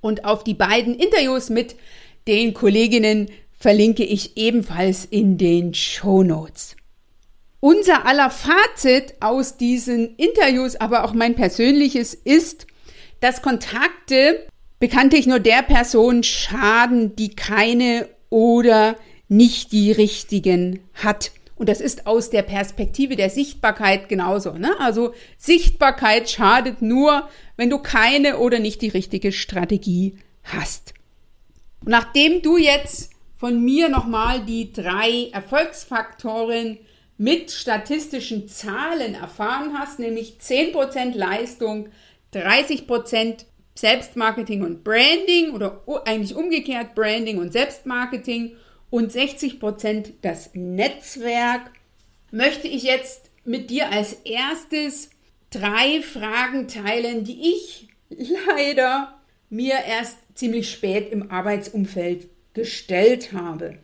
Und 0.00 0.24
auf 0.24 0.44
die 0.44 0.54
beiden 0.54 0.94
Interviews 0.94 1.50
mit 1.50 1.76
den 2.26 2.54
Kolleginnen 2.54 3.28
verlinke 3.58 4.04
ich 4.04 4.36
ebenfalls 4.36 5.04
in 5.04 5.38
den 5.38 5.74
Show 5.74 6.22
Notes. 6.22 6.76
Unser 7.66 8.06
aller 8.06 8.30
Fazit 8.30 9.14
aus 9.18 9.56
diesen 9.56 10.14
Interviews, 10.14 10.76
aber 10.76 11.02
auch 11.02 11.12
mein 11.12 11.34
persönliches 11.34 12.14
ist, 12.14 12.68
dass 13.18 13.42
Kontakte 13.42 14.46
bekanntlich 14.78 15.26
nur 15.26 15.40
der 15.40 15.62
Person 15.62 16.22
schaden, 16.22 17.16
die 17.16 17.34
keine 17.34 18.08
oder 18.30 18.94
nicht 19.26 19.72
die 19.72 19.90
richtigen 19.90 20.78
hat. 20.94 21.32
Und 21.56 21.68
das 21.68 21.80
ist 21.80 22.06
aus 22.06 22.30
der 22.30 22.42
Perspektive 22.42 23.16
der 23.16 23.30
Sichtbarkeit 23.30 24.08
genauso. 24.08 24.52
Ne? 24.52 24.70
Also 24.78 25.12
Sichtbarkeit 25.36 26.30
schadet 26.30 26.82
nur, 26.82 27.28
wenn 27.56 27.68
du 27.68 27.78
keine 27.78 28.38
oder 28.38 28.60
nicht 28.60 28.80
die 28.80 28.90
richtige 28.90 29.32
Strategie 29.32 30.14
hast. 30.44 30.94
Und 31.80 31.90
nachdem 31.90 32.42
du 32.42 32.58
jetzt 32.58 33.10
von 33.34 33.60
mir 33.64 33.88
nochmal 33.88 34.44
die 34.44 34.72
drei 34.72 35.30
Erfolgsfaktoren 35.32 36.78
mit 37.18 37.50
statistischen 37.50 38.48
Zahlen 38.48 39.14
erfahren 39.14 39.78
hast, 39.78 39.98
nämlich 39.98 40.38
10% 40.40 41.14
Leistung, 41.14 41.88
30% 42.34 43.44
Selbstmarketing 43.74 44.62
und 44.62 44.84
Branding 44.84 45.50
oder 45.52 45.82
eigentlich 46.04 46.34
umgekehrt 46.34 46.94
Branding 46.94 47.38
und 47.38 47.52
Selbstmarketing 47.52 48.56
und 48.90 49.12
60 49.12 49.60
Prozent 49.60 50.12
das 50.22 50.50
Netzwerk, 50.54 51.70
möchte 52.30 52.68
ich 52.68 52.82
jetzt 52.82 53.30
mit 53.44 53.70
dir 53.70 53.90
als 53.90 54.14
erstes 54.24 55.10
drei 55.50 56.02
Fragen 56.02 56.68
teilen, 56.68 57.24
die 57.24 57.52
ich 57.52 57.88
leider 58.08 59.20
mir 59.48 59.74
erst 59.86 60.18
ziemlich 60.34 60.70
spät 60.70 61.10
im 61.12 61.30
Arbeitsumfeld 61.30 62.28
gestellt 62.54 63.32
habe. 63.32 63.78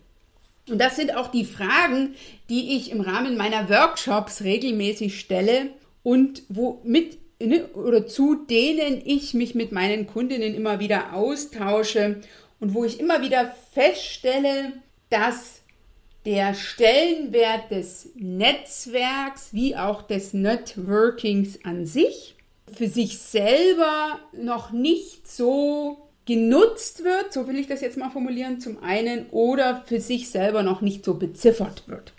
Und 0.72 0.78
das 0.78 0.96
sind 0.96 1.14
auch 1.14 1.28
die 1.28 1.44
Fragen, 1.44 2.14
die 2.48 2.78
ich 2.78 2.90
im 2.92 3.02
Rahmen 3.02 3.36
meiner 3.36 3.68
Workshops 3.68 4.40
regelmäßig 4.40 5.20
stelle 5.20 5.68
und 6.02 6.44
womit 6.48 7.18
ne, 7.38 7.66
oder 7.74 8.06
zu 8.06 8.36
denen 8.36 9.02
ich 9.04 9.34
mich 9.34 9.54
mit 9.54 9.70
meinen 9.70 10.06
Kundinnen 10.06 10.54
immer 10.54 10.80
wieder 10.80 11.12
austausche 11.12 12.22
und 12.58 12.72
wo 12.72 12.86
ich 12.86 13.00
immer 13.00 13.20
wieder 13.20 13.54
feststelle, 13.74 14.72
dass 15.10 15.60
der 16.24 16.54
Stellenwert 16.54 17.70
des 17.70 18.08
Netzwerks 18.14 19.52
wie 19.52 19.76
auch 19.76 20.00
des 20.00 20.32
Networkings 20.32 21.62
an 21.64 21.84
sich 21.84 22.34
für 22.74 22.88
sich 22.88 23.18
selber 23.18 24.20
noch 24.32 24.72
nicht 24.72 25.30
so 25.30 25.98
genutzt 26.26 27.04
wird, 27.04 27.32
so 27.32 27.46
will 27.48 27.58
ich 27.58 27.66
das 27.66 27.80
jetzt 27.80 27.96
mal 27.96 28.10
formulieren, 28.10 28.60
zum 28.60 28.82
einen, 28.82 29.26
oder 29.30 29.82
für 29.86 30.00
sich 30.00 30.30
selber 30.30 30.62
noch 30.62 30.80
nicht 30.80 31.04
so 31.04 31.14
beziffert 31.14 31.88
wird. 31.88 32.12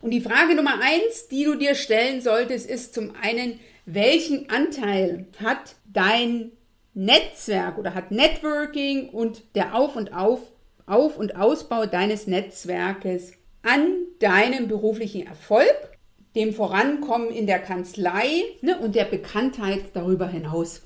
Und 0.00 0.10
die 0.10 0.20
Frage 0.20 0.54
Nummer 0.54 0.80
eins, 0.80 1.28
die 1.28 1.44
du 1.44 1.56
dir 1.56 1.74
stellen 1.74 2.20
solltest, 2.20 2.68
ist 2.68 2.94
zum 2.94 3.12
einen, 3.20 3.58
welchen 3.86 4.48
Anteil 4.50 5.26
hat 5.42 5.76
dein 5.92 6.52
Netzwerk 6.94 7.78
oder 7.78 7.94
hat 7.94 8.10
Networking 8.10 9.08
und 9.10 9.42
der 9.54 9.74
Auf- 9.74 9.96
und 9.96 10.12
Auf, 10.12 10.40
Auf- 10.86 11.16
und 11.16 11.36
Ausbau 11.36 11.86
deines 11.86 12.26
Netzwerkes 12.26 13.32
an 13.62 13.88
deinem 14.20 14.68
beruflichen 14.68 15.26
Erfolg, 15.26 15.98
dem 16.34 16.52
Vorankommen 16.52 17.30
in 17.30 17.46
der 17.46 17.58
Kanzlei 17.58 18.44
ne, 18.62 18.78
und 18.78 18.94
der 18.94 19.04
Bekanntheit 19.04 19.84
darüber 19.94 20.28
hinaus. 20.28 20.82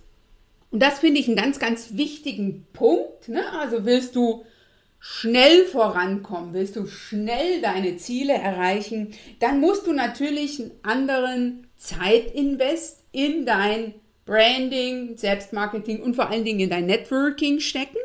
Und 0.73 0.83
das 0.83 0.99
finde 0.99 1.21
ich 1.21 1.29
einen 1.29 1.37
ganz, 1.37 1.61
ganz 1.61 1.97
wichtigen 1.97 2.67
Punkt. 2.73 3.29
Ne? 3.29 3.45
Also 3.52 3.85
willst 3.85 4.17
du 4.17 4.45
schnell 4.99 5.67
vorankommen, 5.67 6.55
willst 6.55 6.76
du 6.76 6.87
schnell 6.87 7.61
deine 7.61 7.99
Ziele 7.99 8.33
erreichen, 8.33 9.12
dann 9.41 9.61
musst 9.61 9.87
du 9.87 9.93
natürlich 9.93 10.61
einen 10.61 10.71
anderen 10.83 11.67
Zeitinvest 11.76 13.05
in 13.12 13.45
dein 13.45 13.95
Branding, 14.25 15.17
Selbstmarketing 15.17 16.00
und 16.00 16.14
vor 16.14 16.31
allen 16.31 16.45
Dingen 16.45 16.61
in 16.61 16.71
dein 16.71 16.87
Networking 16.87 17.61
stecken. 17.61 17.99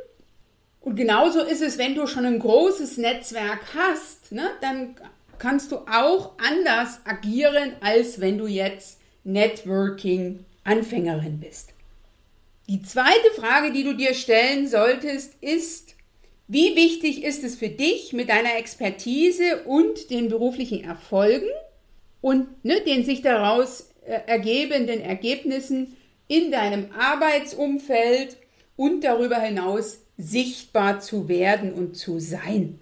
Und 0.81 0.95
genauso 0.95 1.41
ist 1.41 1.61
es, 1.61 1.77
wenn 1.77 1.95
du 1.95 2.07
schon 2.07 2.25
ein 2.25 2.39
großes 2.39 2.97
Netzwerk 2.97 3.61
hast, 3.75 4.31
ne, 4.31 4.49
dann 4.61 4.95
kannst 5.37 5.71
du 5.71 5.77
auch 5.87 6.31
anders 6.39 7.01
agieren, 7.05 7.73
als 7.79 8.19
wenn 8.19 8.39
du 8.39 8.47
jetzt 8.47 8.99
Networking-Anfängerin 9.23 11.39
bist. 11.39 11.76
Die 12.69 12.81
zweite 12.81 13.31
Frage, 13.35 13.71
die 13.71 13.83
du 13.83 13.93
dir 13.93 14.13
stellen 14.13 14.67
solltest, 14.67 15.35
ist, 15.41 15.95
wie 16.49 16.75
wichtig 16.75 17.23
ist 17.23 17.43
es 17.43 17.55
für 17.55 17.69
dich 17.69 18.11
mit 18.11 18.29
deiner 18.29 18.57
Expertise 18.57 19.63
und 19.65 20.09
den 20.09 20.27
beruflichen 20.27 20.83
Erfolgen 20.83 21.49
und 22.19 22.63
ne, 22.65 22.81
den 22.81 23.05
sich 23.05 23.21
daraus 23.21 23.91
äh, 24.05 24.19
ergebenden 24.27 24.99
Ergebnissen 24.99 25.95
in 26.27 26.51
deinem 26.51 26.89
Arbeitsumfeld 26.97 28.35
und 28.75 29.03
darüber 29.05 29.39
hinaus 29.39 29.99
sichtbar 30.17 30.99
zu 30.99 31.29
werden 31.29 31.73
und 31.73 31.95
zu 31.95 32.19
sein? 32.19 32.79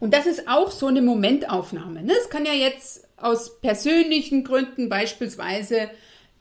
Und 0.00 0.12
das 0.12 0.26
ist 0.26 0.48
auch 0.48 0.70
so 0.70 0.88
eine 0.88 1.00
Momentaufnahme. 1.00 2.02
Ne? 2.02 2.12
Es 2.20 2.28
kann 2.28 2.44
ja 2.44 2.52
jetzt 2.52 3.08
aus 3.16 3.60
persönlichen 3.60 4.44
Gründen 4.44 4.88
beispielsweise 4.88 5.88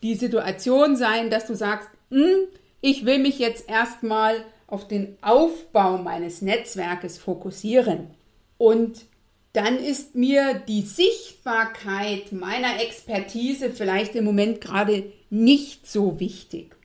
die 0.01 0.15
Situation 0.15 0.97
sein, 0.97 1.29
dass 1.29 1.45
du 1.45 1.55
sagst, 1.55 1.87
hm, 2.11 2.47
ich 2.81 3.05
will 3.05 3.19
mich 3.19 3.39
jetzt 3.39 3.69
erstmal 3.69 4.43
auf 4.67 4.87
den 4.87 5.17
Aufbau 5.21 5.97
meines 5.97 6.41
Netzwerkes 6.41 7.17
fokussieren. 7.17 8.07
Und 8.57 9.05
dann 9.53 9.77
ist 9.77 10.15
mir 10.15 10.61
die 10.67 10.81
Sichtbarkeit 10.81 12.31
meiner 12.31 12.81
Expertise 12.81 13.69
vielleicht 13.69 14.15
im 14.15 14.23
Moment 14.23 14.61
gerade 14.61 15.11
nicht 15.29 15.89
so 15.89 16.19
wichtig. 16.19 16.75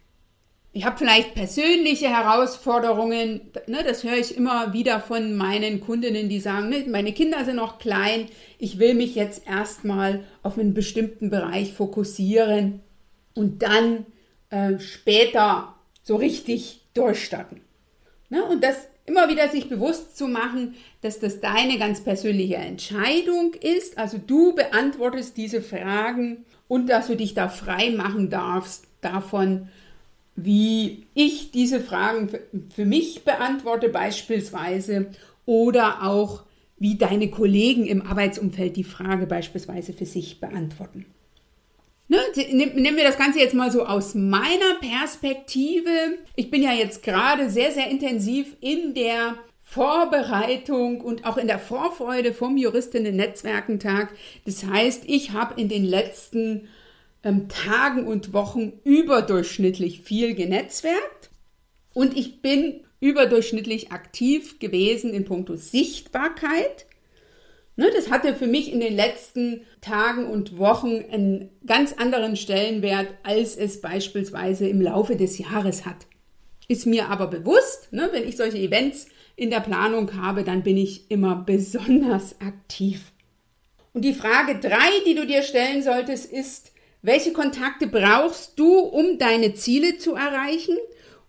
Ich 0.72 0.84
habe 0.84 0.98
vielleicht 0.98 1.34
persönliche 1.34 2.08
Herausforderungen, 2.08 3.40
ne, 3.66 3.82
das 3.82 4.04
höre 4.04 4.18
ich 4.18 4.36
immer 4.36 4.74
wieder 4.74 5.00
von 5.00 5.34
meinen 5.34 5.80
Kundinnen, 5.80 6.28
die 6.28 6.40
sagen, 6.40 6.68
ne, 6.68 6.84
meine 6.88 7.12
Kinder 7.12 7.44
sind 7.46 7.56
noch 7.56 7.78
klein, 7.78 8.26
ich 8.58 8.78
will 8.78 8.94
mich 8.94 9.14
jetzt 9.14 9.46
erstmal 9.46 10.24
auf 10.42 10.58
einen 10.58 10.74
bestimmten 10.74 11.30
Bereich 11.30 11.72
fokussieren 11.72 12.80
und 13.34 13.62
dann 13.62 14.04
äh, 14.50 14.78
später 14.78 15.74
so 16.02 16.16
richtig 16.16 16.82
durchstarten. 16.94 17.60
Ne? 18.28 18.44
Und 18.44 18.62
das 18.62 18.88
immer 19.06 19.28
wieder 19.28 19.48
sich 19.48 19.68
bewusst 19.68 20.16
zu 20.16 20.28
machen, 20.28 20.74
dass 21.00 21.20
das 21.20 21.40
deine 21.40 21.78
ganz 21.78 22.02
persönliche 22.02 22.56
Entscheidung 22.56 23.54
ist. 23.54 23.98
Also 23.98 24.18
du 24.18 24.54
beantwortest 24.54 25.36
diese 25.36 25.62
Fragen 25.62 26.44
und 26.68 26.88
dass 26.88 27.06
du 27.06 27.16
dich 27.16 27.34
da 27.34 27.48
frei 27.48 27.90
machen 27.90 28.30
darfst 28.30 28.86
davon, 29.00 29.68
wie 30.34 31.06
ich 31.14 31.50
diese 31.52 31.80
Fragen 31.80 32.28
für, 32.28 32.40
für 32.74 32.84
mich 32.84 33.24
beantworte 33.24 33.88
beispielsweise 33.88 35.06
oder 35.46 36.02
auch 36.02 36.42
wie 36.78 36.96
deine 36.96 37.30
Kollegen 37.30 37.86
im 37.86 38.02
Arbeitsumfeld 38.02 38.76
die 38.76 38.84
Frage 38.84 39.26
beispielsweise 39.26 39.92
für 39.92 40.04
sich 40.04 40.40
beantworten. 40.40 41.06
Ne, 42.08 42.18
nehmen 42.52 42.96
wir 42.96 43.02
das 43.02 43.18
Ganze 43.18 43.40
jetzt 43.40 43.54
mal 43.54 43.72
so 43.72 43.84
aus 43.84 44.14
meiner 44.14 44.74
Perspektive. 44.80 45.90
Ich 46.36 46.50
bin 46.50 46.62
ja 46.62 46.72
jetzt 46.72 47.02
gerade 47.02 47.50
sehr, 47.50 47.72
sehr 47.72 47.90
intensiv 47.90 48.56
in 48.60 48.94
der 48.94 49.36
Vorbereitung 49.64 51.00
und 51.00 51.26
auch 51.26 51.36
in 51.36 51.48
der 51.48 51.58
Vorfreude 51.58 52.32
vom 52.32 52.56
Juristinnen-Netzwerkentag. 52.56 54.14
Das 54.44 54.64
heißt, 54.64 55.02
ich 55.06 55.32
habe 55.32 55.60
in 55.60 55.68
den 55.68 55.84
letzten 55.84 56.68
ähm, 57.24 57.48
Tagen 57.48 58.06
und 58.06 58.32
Wochen 58.32 58.74
überdurchschnittlich 58.84 60.02
viel 60.02 60.36
genetzwerkt 60.36 61.30
und 61.92 62.16
ich 62.16 62.40
bin 62.40 62.84
überdurchschnittlich 63.00 63.90
aktiv 63.90 64.60
gewesen 64.60 65.12
in 65.12 65.24
puncto 65.24 65.56
Sichtbarkeit. 65.56 66.86
Ne, 67.78 67.90
das 67.94 68.10
hatte 68.10 68.34
für 68.34 68.46
mich 68.46 68.72
in 68.72 68.80
den 68.80 68.96
letzten 68.96 69.60
Tagen 69.82 70.26
und 70.26 70.56
Wochen 70.56 71.04
einen 71.12 71.50
ganz 71.66 71.92
anderen 71.92 72.36
Stellenwert, 72.36 73.08
als 73.22 73.54
es 73.54 73.82
beispielsweise 73.82 74.66
im 74.66 74.80
Laufe 74.80 75.16
des 75.16 75.36
Jahres 75.36 75.84
hat. 75.84 76.06
Ist 76.68 76.86
mir 76.86 77.10
aber 77.10 77.26
bewusst, 77.26 77.92
ne, 77.92 78.08
wenn 78.12 78.26
ich 78.26 78.38
solche 78.38 78.56
Events 78.56 79.08
in 79.36 79.50
der 79.50 79.60
Planung 79.60 80.14
habe, 80.16 80.42
dann 80.42 80.62
bin 80.62 80.78
ich 80.78 81.10
immer 81.10 81.36
besonders 81.46 82.40
aktiv. 82.40 83.12
Und 83.92 84.02
die 84.06 84.14
Frage 84.14 84.58
drei, 84.58 84.90
die 85.06 85.14
du 85.14 85.26
dir 85.26 85.42
stellen 85.42 85.82
solltest, 85.82 86.32
ist, 86.32 86.72
welche 87.02 87.32
Kontakte 87.32 87.86
brauchst 87.86 88.58
du, 88.58 88.78
um 88.78 89.18
deine 89.18 89.54
Ziele 89.54 89.98
zu 89.98 90.14
erreichen? 90.14 90.76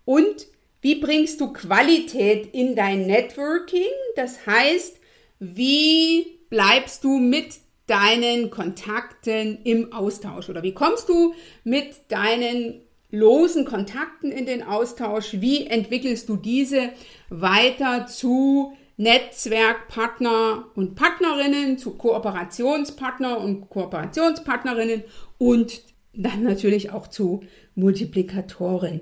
Und 0.06 0.48
wie 0.82 0.96
bringst 0.96 1.42
du 1.42 1.52
Qualität 1.52 2.54
in 2.54 2.76
dein 2.76 3.06
Networking? 3.06 3.92
Das 4.16 4.46
heißt, 4.46 4.98
wie 5.40 6.37
bleibst 6.50 7.04
du 7.04 7.18
mit 7.18 7.56
deinen 7.88 8.50
Kontakten 8.50 9.60
im 9.64 9.94
Austausch 9.94 10.50
oder 10.50 10.64
wie 10.64 10.74
kommst 10.74 11.10
du 11.10 11.34
mit 11.64 11.96
deinen 12.10 12.82
losen 13.10 13.66
Kontakten 13.66 14.32
in 14.32 14.46
den 14.46 14.64
Austausch? 14.64 15.38
Wie 15.40 15.68
entwickelst 15.68 16.28
du 16.28 16.36
diese 16.36 16.90
weiter 17.30 18.08
zu 18.08 18.74
Netzwerkpartner 18.98 20.66
und 20.76 20.96
Partnerinnen, 20.96 21.78
zu 21.78 21.92
Kooperationspartner 21.92 23.40
und 23.40 23.70
Kooperationspartnerinnen 23.70 25.04
und 25.38 25.82
dann 26.14 26.44
natürlich 26.44 26.92
auch 26.92 27.08
zu 27.08 27.44
Multiplikatoren. 27.76 29.02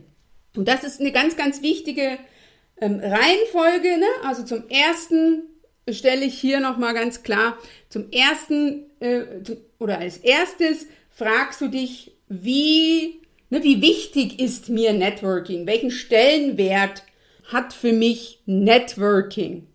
Und 0.55 0.67
das 0.67 0.84
ist 0.84 0.99
eine 0.99 1.13
ganz, 1.13 1.38
ganz 1.38 1.62
wichtige 1.62 2.17
ähm, 2.81 2.99
Reihenfolge. 2.99 3.97
Ne? 3.97 4.05
Also 4.23 4.43
zum 4.43 4.67
ersten 4.67 5.43
stelle 5.89 6.25
ich 6.25 6.39
hier 6.39 6.59
nochmal 6.59 6.93
ganz 6.93 7.23
klar, 7.23 7.57
zum 7.89 8.09
ersten 8.11 8.85
äh, 8.99 9.23
oder 9.79 9.99
als 9.99 10.17
erstes 10.17 10.87
fragst 11.09 11.61
du 11.61 11.67
dich, 11.67 12.13
wie, 12.27 13.21
ne, 13.49 13.63
wie 13.63 13.81
wichtig 13.81 14.39
ist 14.39 14.69
mir 14.69 14.93
Networking? 14.93 15.67
Welchen 15.67 15.91
Stellenwert 15.91 17.03
hat 17.45 17.73
für 17.73 17.93
mich 17.93 18.41
Networking? 18.45 19.67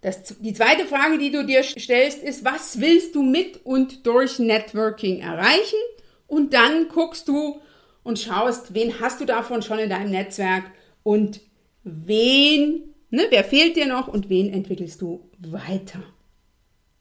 Das, 0.00 0.36
die 0.40 0.54
zweite 0.54 0.86
Frage, 0.86 1.18
die 1.18 1.30
du 1.30 1.44
dir 1.44 1.62
stellst, 1.62 2.22
ist, 2.22 2.44
was 2.44 2.80
willst 2.80 3.14
du 3.14 3.22
mit 3.22 3.64
und 3.64 4.06
durch 4.06 4.38
Networking 4.38 5.20
erreichen? 5.20 5.78
Und 6.26 6.54
dann 6.54 6.88
guckst 6.88 7.28
du 7.28 7.60
und 8.02 8.18
schaust, 8.18 8.72
wen 8.72 8.98
hast 9.00 9.20
du 9.20 9.26
davon 9.26 9.62
schon 9.62 9.78
in 9.78 9.90
deinem 9.90 10.10
Netzwerk 10.10 10.64
und 11.02 11.40
wen 11.84 12.89
Ne, 13.10 13.26
wer 13.30 13.44
fehlt 13.44 13.76
dir 13.76 13.86
noch 13.86 14.08
und 14.08 14.28
wen 14.28 14.52
entwickelst 14.52 15.00
du 15.00 15.28
weiter? 15.38 16.02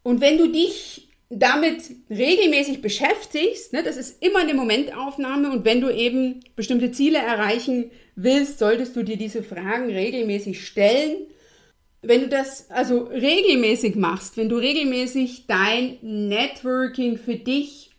Und 0.02 0.22
wenn 0.22 0.38
du 0.38 0.52
dich 0.52 1.10
damit 1.30 1.84
regelmäßig 2.10 2.82
beschäftigst, 2.82 3.74
ne, 3.74 3.84
das 3.84 3.98
ist 3.98 4.24
immer 4.24 4.39
eine 4.39 4.56
Momentaufnahme 4.56 5.52
und 5.52 5.63
wenn 5.65 5.82
du 5.82 5.89
eben 5.89 6.39
bestimmte 6.56 6.91
Ziele 6.91 7.19
erreichen 7.19 7.91
willst, 8.15 8.58
solltest 8.58 8.95
du 8.95 9.04
dir 9.04 9.17
diese 9.17 9.43
Fragen 9.43 9.89
regelmäßig 9.91 10.65
stellen. 10.65 11.28
wenn 12.02 12.22
du 12.22 12.30
das 12.30 12.72
also 12.72 13.04
regelmäßig 13.04 13.95
machst, 13.95 14.38
wenn 14.38 14.48
du 14.48 14.56
regelmäßig 14.56 15.48
dein 15.48 15.98
Networking 16.02 17.17
für 17.17 17.36
dich 17.36 17.91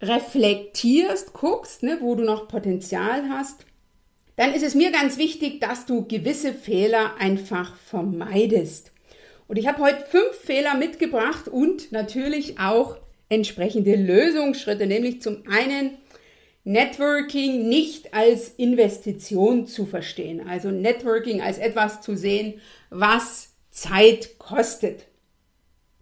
reflektierst, 0.00 1.32
guckst, 1.32 1.82
ne, 1.82 1.98
wo 2.00 2.14
du 2.14 2.22
noch 2.24 2.48
Potenzial 2.48 3.28
hast, 3.28 3.66
dann 4.40 4.54
ist 4.54 4.62
es 4.62 4.74
mir 4.74 4.90
ganz 4.90 5.18
wichtig, 5.18 5.60
dass 5.60 5.84
du 5.84 6.06
gewisse 6.06 6.54
Fehler 6.54 7.16
einfach 7.18 7.76
vermeidest. 7.76 8.90
Und 9.48 9.58
ich 9.58 9.66
habe 9.66 9.82
heute 9.82 10.06
fünf 10.06 10.34
Fehler 10.34 10.76
mitgebracht 10.76 11.46
und 11.46 11.92
natürlich 11.92 12.58
auch 12.58 12.96
entsprechende 13.28 13.96
Lösungsschritte, 13.96 14.86
nämlich 14.86 15.20
zum 15.20 15.42
einen 15.46 15.98
Networking 16.64 17.68
nicht 17.68 18.14
als 18.14 18.48
Investition 18.56 19.66
zu 19.66 19.84
verstehen, 19.84 20.48
also 20.48 20.70
Networking 20.70 21.42
als 21.42 21.58
etwas 21.58 22.00
zu 22.00 22.16
sehen, 22.16 22.62
was 22.88 23.50
Zeit 23.70 24.38
kostet. 24.38 25.04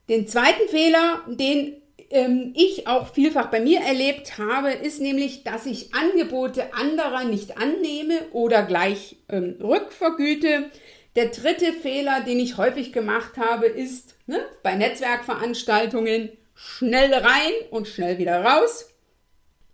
Den 0.09 0.29
zweiten 0.29 0.69
Fehler, 0.69 1.23
den 1.27 1.83
ähm, 2.11 2.53
ich 2.57 2.87
auch 2.87 3.13
vielfach 3.13 3.51
bei 3.51 3.61
mir 3.61 3.81
erlebt 3.81 4.39
habe, 4.39 4.71
ist 4.71 5.01
nämlich, 5.01 5.45
dass 5.45 5.67
ich 5.67 5.95
Angebote 5.95 6.75
anderer 6.75 7.25
nicht 7.25 7.59
annehme 7.59 8.21
oder 8.33 8.63
gleich 8.63 9.17
ähm, 9.29 9.57
rückvergüte. 9.61 10.71
Der 11.17 11.27
dritte 11.27 11.73
Fehler, 11.73 12.21
den 12.21 12.41
ich 12.41 12.57
häufig 12.57 12.93
gemacht 12.93 13.37
habe, 13.37 13.67
ist 13.67 14.15
ne, 14.27 14.41
bei 14.63 14.75
Netzwerkveranstaltungen 14.75 16.31
schnell 16.55 17.13
rein 17.13 17.53
und 17.71 17.89
schnell 17.89 18.19
wieder 18.19 18.43
raus. 18.45 18.93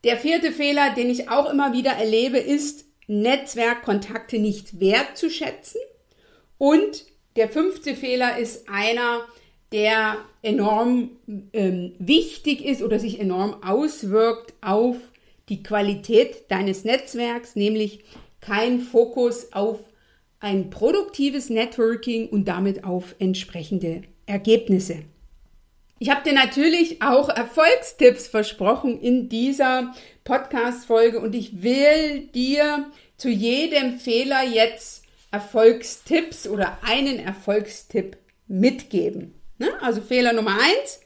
Der 0.05 0.17
vierte 0.19 0.53
Fehler, 0.53 0.95
den 0.95 1.11
ich 1.11 1.31
auch 1.31 1.51
immer 1.51 1.73
wieder 1.73 1.93
erlebe, 1.93 2.39
ist 2.39 2.85
Netzwerkkontakte 3.07 4.39
nicht 4.39 4.81
wertzuschätzen. 4.81 5.81
Und 6.59 7.05
der 7.37 7.49
fünfte 7.49 7.95
Fehler 7.95 8.39
ist 8.39 8.69
einer, 8.69 9.27
der 9.75 10.19
enorm 10.43 11.11
ähm, 11.53 11.97
wichtig 11.99 12.65
ist 12.65 12.81
oder 12.81 13.01
sich 13.01 13.19
enorm 13.19 13.61
auswirkt 13.65 14.55
auf 14.61 14.97
die 15.49 15.65
Qualität 15.65 16.49
deines 16.49 16.85
Netzwerks, 16.85 17.57
nämlich 17.57 18.05
kein 18.41 18.79
Fokus 18.79 19.53
auf 19.53 19.81
ein 20.39 20.71
produktives 20.71 21.51
Networking 21.51 22.29
und 22.29 22.47
damit 22.47 22.85
auf 22.85 23.17
entsprechende 23.19 24.03
Ergebnisse. 24.27 24.99
Ich 25.99 26.09
habe 26.09 26.23
dir 26.23 26.35
natürlich 26.35 27.03
auch 27.03 27.29
Erfolgstipps 27.29 28.29
versprochen 28.29 29.01
in 29.01 29.29
dieser 29.29 29.93
Podcast-Folge 30.23 31.19
und 31.19 31.35
ich 31.35 31.65
will 31.65 32.29
dir 32.29 32.93
zu 33.17 33.29
jedem 33.29 33.99
Fehler 33.99 34.45
jetzt 34.45 35.03
Erfolgstipps 35.33 36.47
oder 36.47 36.79
einen 36.83 37.19
Erfolgstipp 37.19 38.19
mitgeben. 38.47 39.35
Ne? 39.59 39.71
Also 39.81 40.01
Fehler 40.01 40.33
Nummer 40.33 40.59
eins, 40.61 41.01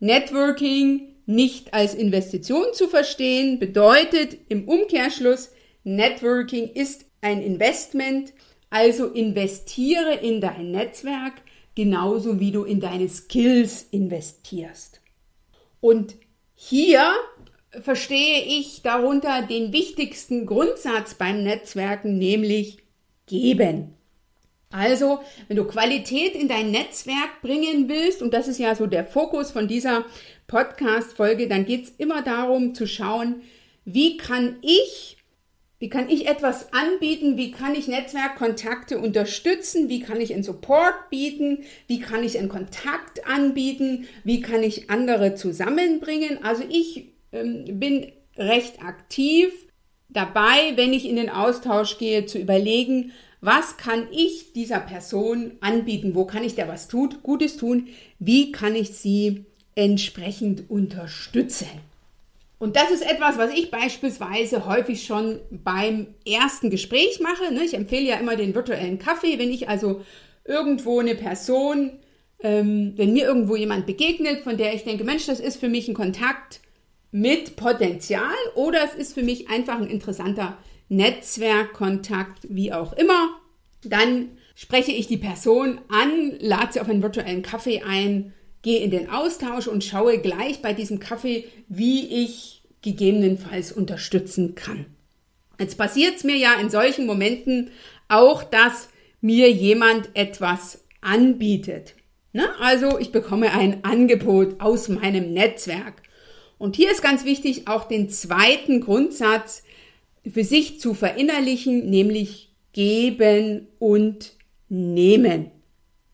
Networking 0.00 1.14
nicht 1.26 1.74
als 1.74 1.94
Investition 1.94 2.66
zu 2.72 2.88
verstehen, 2.88 3.58
bedeutet 3.58 4.38
im 4.48 4.68
Umkehrschluss, 4.68 5.50
Networking 5.84 6.68
ist 6.68 7.06
ein 7.20 7.42
Investment, 7.42 8.32
also 8.70 9.06
investiere 9.06 10.14
in 10.14 10.40
dein 10.40 10.70
Netzwerk, 10.70 11.34
genauso 11.74 12.40
wie 12.40 12.52
du 12.52 12.64
in 12.64 12.80
deine 12.80 13.08
Skills 13.08 13.86
investierst. 13.90 15.00
Und 15.80 16.14
hier 16.54 17.12
verstehe 17.82 18.42
ich 18.42 18.82
darunter 18.82 19.42
den 19.42 19.72
wichtigsten 19.72 20.46
Grundsatz 20.46 21.14
beim 21.14 21.42
Netzwerken, 21.42 22.18
nämlich 22.18 22.78
geben. 23.26 23.95
Also, 24.70 25.20
wenn 25.48 25.56
du 25.56 25.64
Qualität 25.64 26.34
in 26.34 26.48
dein 26.48 26.70
Netzwerk 26.70 27.40
bringen 27.40 27.88
willst, 27.88 28.20
und 28.20 28.34
das 28.34 28.48
ist 28.48 28.58
ja 28.58 28.74
so 28.74 28.86
der 28.86 29.04
Fokus 29.04 29.50
von 29.50 29.68
dieser 29.68 30.04
Podcast-Folge, 30.48 31.48
dann 31.48 31.64
geht 31.64 31.84
es 31.84 31.90
immer 31.98 32.22
darum 32.22 32.74
zu 32.74 32.86
schauen, 32.86 33.42
wie 33.84 34.16
kann 34.16 34.56
ich 34.62 35.16
wie 35.78 35.90
kann 35.90 36.08
ich 36.08 36.26
etwas 36.26 36.72
anbieten? 36.72 37.36
Wie 37.36 37.50
kann 37.50 37.74
ich 37.74 37.86
Netzwerkkontakte 37.86 38.98
unterstützen? 38.98 39.90
Wie 39.90 40.00
kann 40.00 40.22
ich 40.22 40.32
einen 40.32 40.42
Support 40.42 41.10
bieten? 41.10 41.64
Wie 41.86 42.00
kann 42.00 42.24
ich 42.24 42.38
einen 42.38 42.48
Kontakt 42.48 43.26
anbieten? 43.28 44.06
Wie 44.24 44.40
kann 44.40 44.62
ich 44.62 44.88
andere 44.88 45.34
zusammenbringen? 45.34 46.42
Also 46.42 46.64
ich 46.68 47.12
ähm, 47.32 47.78
bin 47.78 48.10
recht 48.38 48.82
aktiv 48.82 49.52
dabei, 50.08 50.72
wenn 50.76 50.94
ich 50.94 51.06
in 51.06 51.16
den 51.16 51.28
Austausch 51.28 51.98
gehe, 51.98 52.24
zu 52.24 52.38
überlegen, 52.38 53.12
was 53.40 53.76
kann 53.76 54.08
ich 54.10 54.52
dieser 54.52 54.80
Person 54.80 55.52
anbieten? 55.60 56.14
Wo 56.14 56.24
kann 56.24 56.44
ich 56.44 56.54
der 56.54 56.68
was 56.68 56.88
tut, 56.88 57.22
Gutes 57.22 57.56
tun? 57.56 57.88
Wie 58.18 58.52
kann 58.52 58.74
ich 58.74 58.94
sie 58.94 59.44
entsprechend 59.74 60.70
unterstützen? 60.70 61.68
Und 62.58 62.76
das 62.76 62.90
ist 62.90 63.02
etwas, 63.02 63.36
was 63.36 63.52
ich 63.52 63.70
beispielsweise 63.70 64.66
häufig 64.66 65.04
schon 65.04 65.40
beim 65.50 66.06
ersten 66.26 66.70
Gespräch 66.70 67.20
mache. 67.20 67.52
Ne? 67.52 67.64
Ich 67.64 67.74
empfehle 67.74 68.06
ja 68.06 68.16
immer 68.16 68.36
den 68.36 68.54
virtuellen 68.54 68.98
Kaffee, 68.98 69.38
wenn 69.38 69.50
ich 69.50 69.68
also 69.68 70.02
irgendwo 70.44 71.00
eine 71.00 71.14
Person, 71.14 71.92
ähm, 72.40 72.94
wenn 72.96 73.12
mir 73.12 73.26
irgendwo 73.26 73.56
jemand 73.56 73.84
begegnet, 73.84 74.40
von 74.40 74.56
der 74.56 74.74
ich 74.74 74.84
denke, 74.84 75.04
Mensch, 75.04 75.26
das 75.26 75.40
ist 75.40 75.58
für 75.58 75.68
mich 75.68 75.88
ein 75.88 75.94
Kontakt 75.94 76.60
mit 77.10 77.56
Potenzial 77.56 78.34
oder 78.54 78.78
es 78.84 78.94
ist 78.94 79.14
für 79.14 79.22
mich 79.22 79.50
einfach 79.50 79.78
ein 79.78 79.88
interessanter 79.88 80.56
Netzwerkkontakt, 80.88 82.46
wie 82.48 82.72
auch 82.72 82.92
immer, 82.92 83.30
dann 83.84 84.30
spreche 84.54 84.92
ich 84.92 85.06
die 85.06 85.18
Person 85.18 85.80
an, 85.88 86.32
lade 86.38 86.72
sie 86.72 86.80
auf 86.80 86.88
einen 86.88 87.02
virtuellen 87.02 87.42
Kaffee 87.42 87.82
ein 87.82 88.32
gehe 88.66 88.80
in 88.80 88.90
den 88.90 89.08
Austausch 89.10 89.68
und 89.68 89.84
schaue 89.84 90.18
gleich 90.18 90.60
bei 90.60 90.72
diesem 90.72 90.98
Kaffee, 90.98 91.44
wie 91.68 92.24
ich 92.24 92.62
gegebenenfalls 92.82 93.70
unterstützen 93.70 94.56
kann. 94.56 94.86
Jetzt 95.60 95.78
passiert 95.78 96.16
es 96.16 96.24
mir 96.24 96.34
ja 96.34 96.54
in 96.54 96.68
solchen 96.68 97.06
Momenten 97.06 97.70
auch, 98.08 98.42
dass 98.42 98.88
mir 99.20 99.52
jemand 99.52 100.10
etwas 100.14 100.84
anbietet. 101.00 101.94
Ne? 102.32 102.48
Also 102.58 102.98
ich 102.98 103.12
bekomme 103.12 103.52
ein 103.52 103.84
Angebot 103.84 104.60
aus 104.60 104.88
meinem 104.88 105.32
Netzwerk. 105.32 106.02
Und 106.58 106.74
hier 106.74 106.90
ist 106.90 107.02
ganz 107.02 107.24
wichtig, 107.24 107.68
auch 107.68 107.84
den 107.84 108.10
zweiten 108.10 108.80
Grundsatz 108.80 109.62
für 110.30 110.44
sich 110.44 110.80
zu 110.80 110.94
verinnerlichen, 110.94 111.88
nämlich 111.88 112.54
geben 112.72 113.68
und 113.78 114.32
nehmen. 114.68 115.50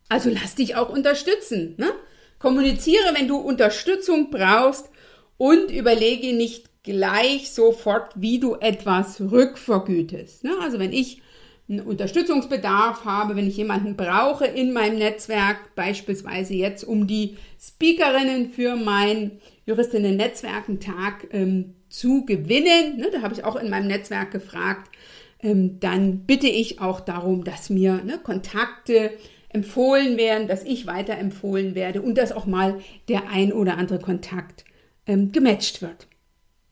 Also 0.09 0.31
lass 0.31 0.55
dich 0.55 0.77
auch 0.77 0.91
unterstützen. 0.91 1.75
Ne? 1.79 1.91
Kommuniziere, 2.39 3.15
wenn 3.15 3.29
du 3.29 3.37
Unterstützung 3.37 4.31
brauchst 4.31 4.91
und 5.39 5.71
überlege 5.71 6.35
nicht 6.35 6.67
gleich 6.83 7.51
sofort, 7.53 8.13
wie 8.17 8.39
du 8.39 8.57
etwas 8.57 9.21
rückvergütest. 9.21 10.45
Ne? 10.45 10.53
Also 10.61 10.79
wenn 10.79 10.93
ich 10.93 11.23
einen 11.69 11.81
Unterstützungsbedarf 11.81 13.05
habe, 13.05 13.37
wenn 13.37 13.47
ich 13.47 13.57
jemanden 13.57 13.97
brauche 13.97 14.45
in 14.45 14.73
meinem 14.73 14.99
Netzwerk, 14.99 15.75
beispielsweise 15.75 16.55
jetzt 16.55 16.85
um 16.85 17.07
die 17.07 17.37
Speakerinnen 17.61 18.51
für 18.51 18.77
mein 18.77 19.41
Juristinnen-Netzwerkentag 19.67 21.29
ähm, 21.33 21.77
zu 21.93 22.25
gewinnen, 22.25 22.97
ne, 22.97 23.11
da 23.13 23.23
habe 23.23 23.35
ich 23.35 23.45
auch 23.45 23.57
in 23.57 23.71
meinem 23.71 23.87
Netzwerk 23.87 24.31
gefragt, 24.31 24.91
ähm, 25.43 25.81
dann 25.81 26.21
bitte 26.21 26.47
ich 26.47 26.81
auch 26.81 27.01
darum, 27.01 27.45
dass 27.45 27.71
mir 27.71 28.03
ne, 28.05 28.19
Kontakte 28.23 29.11
empfohlen 29.51 30.17
werden, 30.17 30.49
dass 30.49 30.65
ich 30.65 30.87
weiterempfohlen 30.87 31.75
werde 31.75 32.03
und 32.03 32.17
dass 32.17 32.33
auch 32.33 32.47
mal 32.47 32.81
der 33.09 33.29
ein 33.29 33.53
oder 33.53 33.77
andere 33.77 33.99
Kontakt 33.99 34.65
ähm, 35.07 35.33
gematcht 35.33 35.83
wird. 35.83 36.07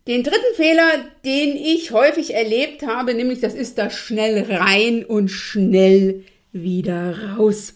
Den 0.06 0.22
dritten 0.22 0.54
Fehler, 0.54 0.88
den 1.24 1.56
ich 1.56 1.90
häufig 1.92 2.32
erlebt 2.34 2.86
habe, 2.86 3.12
nämlich 3.14 3.40
das 3.40 3.54
ist 3.54 3.76
das 3.76 3.94
schnell 3.94 4.46
rein 4.50 5.04
und 5.04 5.28
schnell 5.28 6.24
wieder 6.52 7.36
raus. 7.36 7.74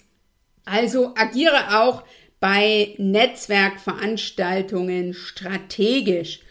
Also 0.65 1.13
agiere 1.17 1.83
auch 1.83 2.05
bei 2.41 2.95
Netzwerkveranstaltungen 2.99 5.13
strategisch. 5.13 6.44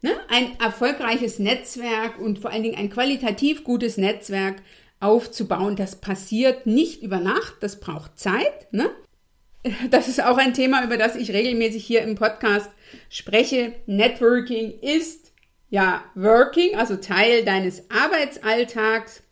Ne? 0.00 0.12
Ein 0.28 0.58
erfolgreiches 0.60 1.38
Netzwerk 1.38 2.18
und 2.18 2.38
vor 2.38 2.50
allen 2.50 2.62
Dingen 2.62 2.78
ein 2.78 2.90
qualitativ 2.90 3.64
gutes 3.64 3.96
Netzwerk 3.96 4.62
aufzubauen. 5.00 5.76
Das 5.76 5.96
passiert 5.96 6.66
nicht 6.66 7.02
über 7.02 7.18
Nacht, 7.18 7.56
das 7.60 7.80
braucht 7.80 8.18
Zeit. 8.18 8.72
Ne? 8.72 8.90
Das 9.90 10.06
ist 10.08 10.22
auch 10.22 10.38
ein 10.38 10.54
Thema, 10.54 10.84
über 10.84 10.96
das 10.96 11.16
ich 11.16 11.32
regelmäßig 11.32 11.84
hier 11.84 12.02
im 12.02 12.14
Podcast 12.14 12.70
spreche. 13.10 13.74
Networking 13.86 14.72
ist 14.80 15.32
ja 15.68 16.04
Working, 16.14 16.76
also 16.76 16.96
Teil 16.96 17.44
deines 17.44 17.90
Arbeitsalltags 17.90 19.22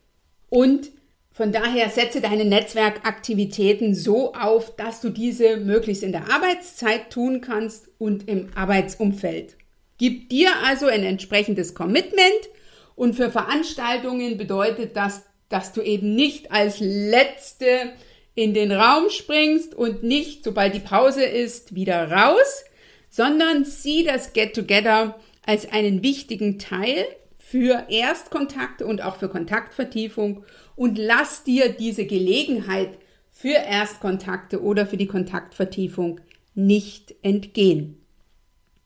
und 0.48 0.90
von 1.30 1.52
daher 1.52 1.90
setze 1.90 2.20
deine 2.20 2.44
Netzwerkaktivitäten 2.44 3.94
so 3.94 4.34
auf, 4.34 4.74
dass 4.76 5.00
du 5.00 5.10
diese 5.10 5.58
möglichst 5.58 6.02
in 6.02 6.12
der 6.12 6.30
Arbeitszeit 6.30 7.10
tun 7.10 7.40
kannst 7.40 7.88
und 7.98 8.28
im 8.28 8.48
Arbeitsumfeld. 8.54 9.56
Gib 9.98 10.28
dir 10.28 10.50
also 10.64 10.86
ein 10.86 11.02
entsprechendes 11.02 11.74
Commitment 11.74 12.50
und 12.94 13.14
für 13.14 13.30
Veranstaltungen 13.30 14.36
bedeutet 14.36 14.96
das 14.96 15.22
dass 15.48 15.72
du 15.72 15.80
eben 15.80 16.14
nicht 16.14 16.50
als 16.50 16.80
letzte 16.80 17.92
in 18.34 18.52
den 18.52 18.72
Raum 18.72 19.08
springst 19.10 19.74
und 19.74 20.02
nicht, 20.02 20.44
sobald 20.44 20.74
die 20.74 20.80
Pause 20.80 21.24
ist, 21.24 21.74
wieder 21.74 22.10
raus, 22.10 22.64
sondern 23.08 23.64
sieh 23.64 24.04
das 24.04 24.32
Get-Together 24.32 25.18
als 25.44 25.70
einen 25.70 26.02
wichtigen 26.02 26.58
Teil 26.58 27.06
für 27.38 27.86
Erstkontakte 27.88 28.86
und 28.86 29.02
auch 29.02 29.16
für 29.16 29.28
Kontaktvertiefung 29.28 30.44
und 30.74 30.98
lass 30.98 31.44
dir 31.44 31.68
diese 31.68 32.04
Gelegenheit 32.04 32.98
für 33.30 33.54
Erstkontakte 33.54 34.60
oder 34.60 34.86
für 34.86 34.96
die 34.96 35.06
Kontaktvertiefung 35.06 36.20
nicht 36.54 37.14
entgehen. 37.22 38.04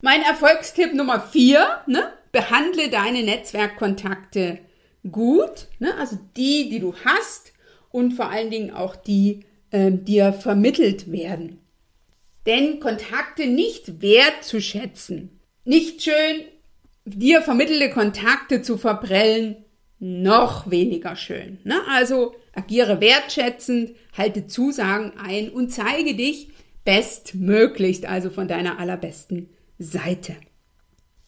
Mein 0.03 0.23
Erfolgstipp 0.23 0.95
Nummer 0.95 1.21
vier, 1.21 1.83
ne? 1.87 2.13
behandle 2.33 2.89
deine 2.89 3.23
Netzwerkkontakte 3.23 4.59
gut, 5.11 5.67
ne? 5.79 5.95
also 5.99 6.19
die, 6.37 6.71
die 6.71 6.79
du 6.81 6.95
hast 7.05 7.53
und 7.91 8.13
vor 8.13 8.31
allen 8.31 8.51
Dingen 8.51 8.71
auch 8.71 8.97
die, 8.97 9.45
äh, 9.71 9.91
dir 9.91 10.33
vermittelt 10.33 11.13
werden. 11.13 11.59
Denn 12.47 12.81
Kontakte 12.81 13.47
nicht 13.47 14.01
wertzuschätzen, 14.01 15.41
nicht 15.65 16.03
schön 16.03 16.45
dir 17.05 17.43
vermittelte 17.43 17.91
Kontakte 17.91 18.63
zu 18.63 18.79
verprellen, 18.79 19.57
noch 19.99 20.71
weniger 20.71 21.15
schön. 21.17 21.59
Ne? 21.65 21.81
Also 21.91 22.35
agiere 22.55 23.01
wertschätzend, 23.03 23.93
halte 24.17 24.47
Zusagen 24.47 25.13
ein 25.19 25.51
und 25.51 25.71
zeige 25.71 26.15
dich 26.15 26.49
bestmöglichst, 26.85 28.07
also 28.07 28.31
von 28.31 28.49
deiner 28.49 28.79
allerbesten 28.79 29.51
Seite. 29.81 30.37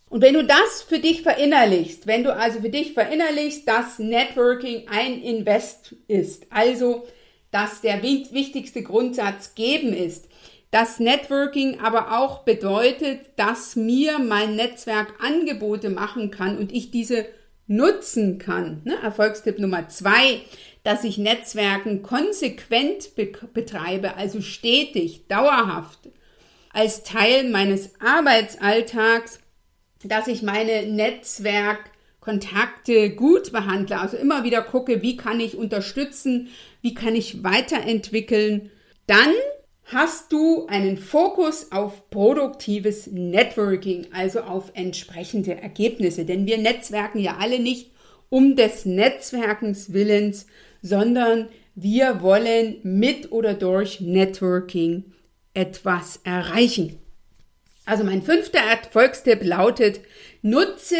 Und 0.08 0.20
wenn 0.20 0.34
du 0.34 0.44
das 0.44 0.82
für 0.86 0.98
dich 0.98 1.22
verinnerlichst, 1.22 2.06
wenn 2.06 2.22
du 2.22 2.36
also 2.36 2.60
für 2.60 2.68
dich 2.68 2.92
verinnerlichst, 2.92 3.66
dass 3.66 3.98
Networking 3.98 4.86
ein 4.88 5.22
Invest 5.22 5.96
ist, 6.06 6.46
also 6.50 7.08
dass 7.50 7.80
der 7.80 8.02
wichtigste 8.02 8.82
Grundsatz 8.82 9.54
geben 9.54 9.94
ist, 9.94 10.28
dass 10.70 11.00
Networking 11.00 11.80
aber 11.80 12.18
auch 12.18 12.44
bedeutet, 12.44 13.20
dass 13.36 13.74
mir 13.74 14.18
mein 14.18 14.54
Netzwerk 14.56 15.14
Angebote 15.18 15.88
machen 15.88 16.30
kann 16.30 16.58
und 16.58 16.72
ich 16.72 16.90
diese 16.90 17.26
nutzen 17.66 18.38
kann. 18.38 18.82
Ne? 18.84 18.96
Erfolgstipp 19.02 19.58
Nummer 19.58 19.88
zwei, 19.88 20.40
dass 20.82 21.04
ich 21.04 21.16
Netzwerken 21.16 22.02
konsequent 22.02 23.14
be 23.14 23.32
betreibe, 23.54 24.16
also 24.16 24.42
stetig, 24.42 25.26
dauerhaft, 25.28 26.10
als 26.72 27.02
Teil 27.02 27.50
meines 27.50 27.90
Arbeitsalltags 28.00 29.40
dass 30.04 30.28
ich 30.28 30.42
meine 30.42 30.86
Netzwerkkontakte 30.86 33.10
gut 33.10 33.50
behandle, 33.52 34.00
also 34.00 34.16
immer 34.16 34.44
wieder 34.44 34.62
gucke, 34.62 35.02
wie 35.02 35.16
kann 35.16 35.40
ich 35.40 35.56
unterstützen, 35.56 36.48
wie 36.80 36.94
kann 36.94 37.14
ich 37.14 37.44
weiterentwickeln, 37.44 38.70
dann 39.06 39.34
hast 39.84 40.32
du 40.32 40.66
einen 40.66 40.96
Fokus 40.96 41.72
auf 41.72 42.08
produktives 42.10 43.08
Networking, 43.08 44.06
also 44.12 44.40
auf 44.40 44.70
entsprechende 44.74 45.60
Ergebnisse. 45.60 46.24
Denn 46.24 46.46
wir 46.46 46.58
netzwerken 46.58 47.18
ja 47.18 47.38
alle 47.38 47.58
nicht 47.58 47.90
um 48.28 48.54
des 48.56 48.86
Netzwerkens 48.86 49.92
Willens, 49.92 50.46
sondern 50.80 51.48
wir 51.74 52.22
wollen 52.22 52.76
mit 52.82 53.32
oder 53.32 53.54
durch 53.54 54.00
Networking 54.00 55.04
etwas 55.54 56.20
erreichen. 56.24 56.98
Also 57.84 58.04
mein 58.04 58.22
fünfter 58.22 58.60
Erfolgstipp 58.60 59.42
lautet, 59.42 60.00
nutze 60.40 60.96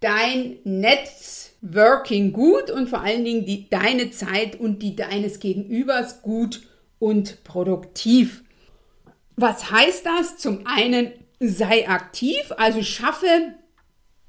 dein 0.00 0.58
Networking 0.64 2.32
gut 2.32 2.70
und 2.70 2.88
vor 2.88 3.02
allen 3.02 3.24
Dingen 3.24 3.44
die, 3.44 3.68
deine 3.68 4.10
Zeit 4.10 4.58
und 4.58 4.82
die 4.82 4.96
deines 4.96 5.38
Gegenübers 5.38 6.22
gut 6.22 6.62
und 6.98 7.44
produktiv. 7.44 8.42
Was 9.36 9.70
heißt 9.70 10.06
das? 10.06 10.38
Zum 10.38 10.66
einen 10.66 11.12
sei 11.40 11.88
aktiv, 11.88 12.52
also 12.56 12.82
schaffe 12.82 13.54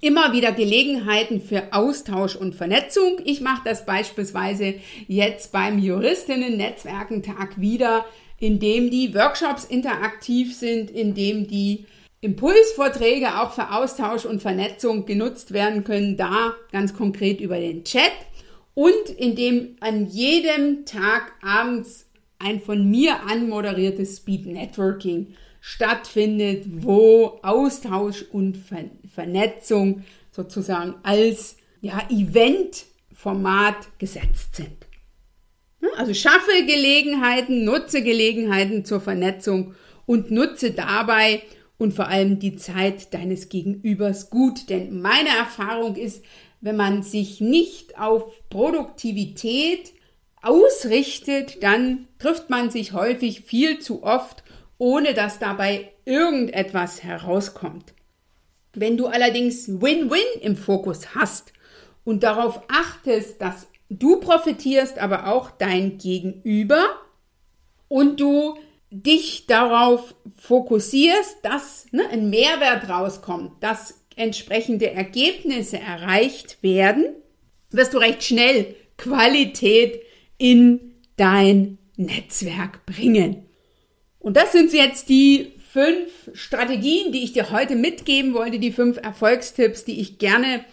immer 0.04 0.34
wieder 0.34 0.52
Gelegenheiten 0.52 1.39
für 1.39 1.72
Austausch 1.72 2.36
und 2.36 2.56
Vernetzung. 2.56 3.22
Ich 3.24 3.39
mache 3.39 3.62
das 3.63 3.86
beispielsweise 3.86 4.76
jetzt 5.08 5.54
beim 5.54 5.80
Juristinnen-Netzwerkentag 5.80 7.60
wieder 7.60 8.06
indem 8.43 8.89
die 8.89 9.15
Workshops 9.15 9.63
interaktiv 9.63 10.53
sind, 10.53 10.91
indem 10.91 11.47
die 11.47 11.86
Impulsvorträge 12.19 13.39
auch 13.41 13.53
für 13.53 13.71
Austausch 13.71 14.25
und 14.25 14.41
Vernetzung 14.41 15.06
genutzt 15.06 15.53
werden 15.53 15.86
können, 15.86 16.17
da 16.17 16.53
ganz 16.73 16.93
konkret 16.93 17.39
über 17.39 17.58
den 17.58 17.86
Chat 17.86 18.12
und 18.73 19.10
indem 19.17 19.77
an 19.79 20.08
jedem 20.08 20.84
Tag 20.84 21.32
abends 21.41 22.10
ein 22.38 22.60
von 22.60 22.89
mir 22.89 23.21
anmoderiertes 23.29 24.17
Speed 24.17 24.45
Networking 24.47 25.36
stattfindet, 25.62 26.65
wo 26.67 27.39
Austausch 27.43 28.23
und 28.23 28.58
Ver 28.58 28.89
Vernetzung 29.15 30.03
sozusagen 30.32 30.95
als 31.03 31.56
ja, 31.79 32.01
Event-Format 32.10 33.99
gesetzt 33.99 34.58
sind. 34.58 34.83
Also 35.97 36.13
schaffe 36.13 36.65
Gelegenheiten, 36.65 37.65
nutze 37.65 38.01
Gelegenheiten 38.01 38.86
zur 38.86 39.01
Vernetzung 39.01 39.75
und 40.06 40.32
nutze 40.32 40.71
dabei 40.71 41.43
und 41.77 41.93
vor 41.93 42.08
allem 42.08 42.39
die 42.39 42.56
Zeit 42.56 43.13
deines 43.13 43.49
Gegenübers 43.49 44.29
gut. 44.29 44.69
Denn 44.69 45.01
meine 45.01 45.29
Erfahrung 45.29 45.95
ist, 45.95 46.23
wenn 46.62 46.75
man 46.75 47.03
sich 47.03 47.41
nicht 47.41 47.99
auf 47.99 48.23
Produktivität 48.49 49.93
ausrichtet, 50.41 51.62
dann 51.62 52.08
trifft 52.19 52.49
man 52.49 52.69
sich 52.69 52.93
häufig 52.93 53.41
viel 53.41 53.79
zu 53.79 54.03
oft, 54.03 54.43
ohne 54.77 55.13
dass 55.13 55.39
dabei 55.39 55.91
irgendetwas 56.06 57.03
herauskommt. 57.03 57.93
Wenn 58.73 58.97
du 58.97 59.08
allerdings 59.08 59.67
Win-Win 59.67 60.41
im 60.41 60.56
Fokus 60.56 61.15
hast 61.15 61.53
und 62.03 62.23
darauf 62.23 62.62
achtest, 62.69 63.41
dass 63.41 63.67
Du 63.99 64.19
profitierst 64.19 64.97
aber 64.97 65.27
auch 65.27 65.51
dein 65.51 65.97
Gegenüber 65.97 66.84
und 67.88 68.19
du 68.19 68.58
dich 68.89 69.45
darauf 69.47 70.15
fokussierst, 70.38 71.38
dass 71.43 71.86
ne, 71.91 72.08
ein 72.10 72.29
Mehrwert 72.29 72.89
rauskommt, 72.89 73.51
dass 73.62 74.01
entsprechende 74.15 74.91
Ergebnisse 74.91 75.79
erreicht 75.79 76.62
werden, 76.62 77.06
wirst 77.71 77.93
du 77.93 77.97
recht 77.97 78.23
schnell 78.23 78.75
Qualität 78.97 80.01
in 80.38 80.95
dein 81.17 81.77
Netzwerk 81.95 82.86
bringen. 82.86 83.45
Und 84.19 84.38
das 84.38 84.51
sind 84.51 84.73
jetzt 84.73 85.10
die 85.10 85.53
fünf 85.71 86.29
Strategien, 86.34 87.12
die 87.12 87.23
ich 87.23 87.34
dir 87.34 87.51
heute 87.51 87.75
mitgeben 87.75 88.34
wollte, 88.34 88.60
die 88.60 88.71
fünf 88.71 88.97
Erfolgstipps, 88.97 89.86
die 89.86 89.99
ich 89.99 90.19
gerne 90.19 90.65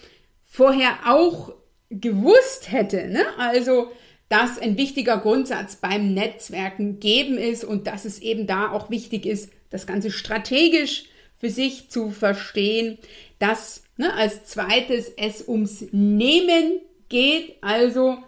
vorher 0.42 0.98
auch 1.06 1.54
gewusst 1.90 2.70
hätte, 2.70 3.08
ne? 3.08 3.24
also 3.38 3.90
dass 4.28 4.60
ein 4.60 4.78
wichtiger 4.78 5.18
Grundsatz 5.18 5.76
beim 5.76 6.14
Netzwerken 6.14 7.00
geben 7.00 7.36
ist 7.36 7.64
und 7.64 7.88
dass 7.88 8.04
es 8.04 8.20
eben 8.20 8.46
da 8.46 8.70
auch 8.70 8.88
wichtig 8.88 9.26
ist, 9.26 9.50
das 9.70 9.88
Ganze 9.88 10.12
strategisch 10.12 11.06
für 11.36 11.50
sich 11.50 11.90
zu 11.90 12.10
verstehen, 12.10 12.98
dass 13.40 13.82
ne, 13.96 14.14
als 14.14 14.44
zweites 14.44 15.10
es 15.16 15.48
ums 15.48 15.86
Nehmen 15.90 16.78
geht, 17.08 17.56
also 17.60 18.18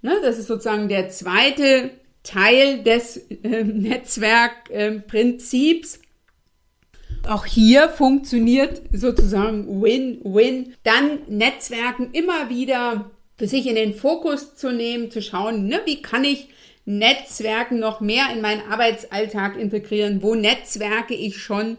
ne, 0.00 0.16
das 0.22 0.38
ist 0.38 0.46
sozusagen 0.46 0.88
der 0.88 1.10
zweite 1.10 1.90
Teil 2.22 2.82
des 2.82 3.16
äh, 3.16 3.64
Netzwerkprinzips. 3.64 5.96
Äh, 5.96 5.99
auch 7.28 7.46
hier 7.46 7.88
funktioniert 7.88 8.82
sozusagen 8.92 9.82
Win-Win. 9.82 10.74
Dann 10.82 11.20
Netzwerken 11.28 12.10
immer 12.12 12.48
wieder 12.48 13.10
für 13.36 13.46
sich 13.46 13.66
in 13.66 13.74
den 13.74 13.94
Fokus 13.94 14.54
zu 14.54 14.70
nehmen, 14.72 15.10
zu 15.10 15.22
schauen, 15.22 15.66
ne, 15.66 15.80
wie 15.86 16.02
kann 16.02 16.24
ich 16.24 16.48
Netzwerken 16.84 17.78
noch 17.78 18.00
mehr 18.00 18.26
in 18.34 18.40
meinen 18.40 18.70
Arbeitsalltag 18.70 19.56
integrieren? 19.56 20.22
Wo 20.22 20.34
netzwerke 20.34 21.14
ich 21.14 21.38
schon? 21.38 21.78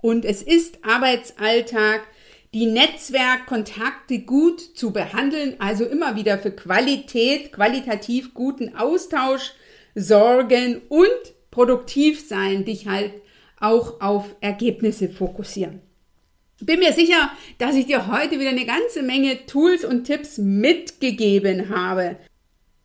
Und 0.00 0.24
es 0.24 0.42
ist 0.42 0.78
Arbeitsalltag, 0.84 2.02
die 2.54 2.66
Netzwerkkontakte 2.66 4.20
gut 4.20 4.60
zu 4.60 4.92
behandeln, 4.92 5.56
also 5.58 5.84
immer 5.84 6.16
wieder 6.16 6.38
für 6.38 6.50
Qualität, 6.50 7.52
qualitativ 7.52 8.34
guten 8.34 8.76
Austausch 8.76 9.52
sorgen 9.94 10.82
und 10.88 11.08
produktiv 11.50 12.26
sein, 12.26 12.64
dich 12.64 12.86
halt 12.86 13.12
auch 13.62 14.00
auf 14.00 14.34
Ergebnisse 14.40 15.08
fokussieren. 15.08 15.80
Bin 16.60 16.78
mir 16.78 16.92
sicher, 16.92 17.30
dass 17.58 17.74
ich 17.74 17.86
dir 17.86 18.06
heute 18.06 18.38
wieder 18.38 18.50
eine 18.50 18.66
ganze 18.66 19.02
Menge 19.02 19.46
Tools 19.46 19.84
und 19.84 20.04
Tipps 20.04 20.38
mitgegeben 20.38 21.70
habe. 21.70 22.16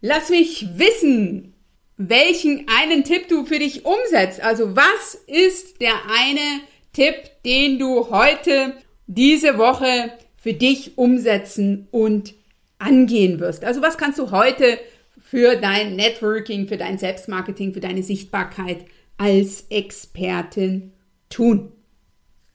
Lass 0.02 0.30
mich 0.30 0.68
wissen, 0.78 1.54
welchen 1.98 2.66
einen 2.68 3.04
Tipp 3.04 3.28
du 3.28 3.46
für 3.46 3.60
dich 3.60 3.86
umsetzt. 3.86 4.42
Also 4.42 4.76
was 4.76 5.16
ist 5.28 5.82
der 5.82 5.94
eine 6.10 6.62
Tipp, 6.94 7.16
den 7.46 7.78
du 7.78 8.10
heute, 8.10 8.74
diese 9.06 9.58
Woche 9.58 10.12
für 10.38 10.54
dich 10.54 10.98
umsetzen 10.98 11.88
und 11.92 12.34
angehen 12.80 13.40
wirst? 13.40 13.64
Also 13.64 13.82
was 13.82 13.98
kannst 13.98 14.18
du 14.18 14.32
heute 14.32 14.80
für 15.22 15.56
dein 15.56 15.96
Networking, 15.96 16.68
für 16.68 16.78
dein 16.78 16.98
Selbstmarketing, 16.98 17.74
für 17.74 17.80
deine 17.80 18.04
Sichtbarkeit 18.04 18.86
als 19.18 19.66
Expertin 19.70 20.94
tun. 21.30 21.72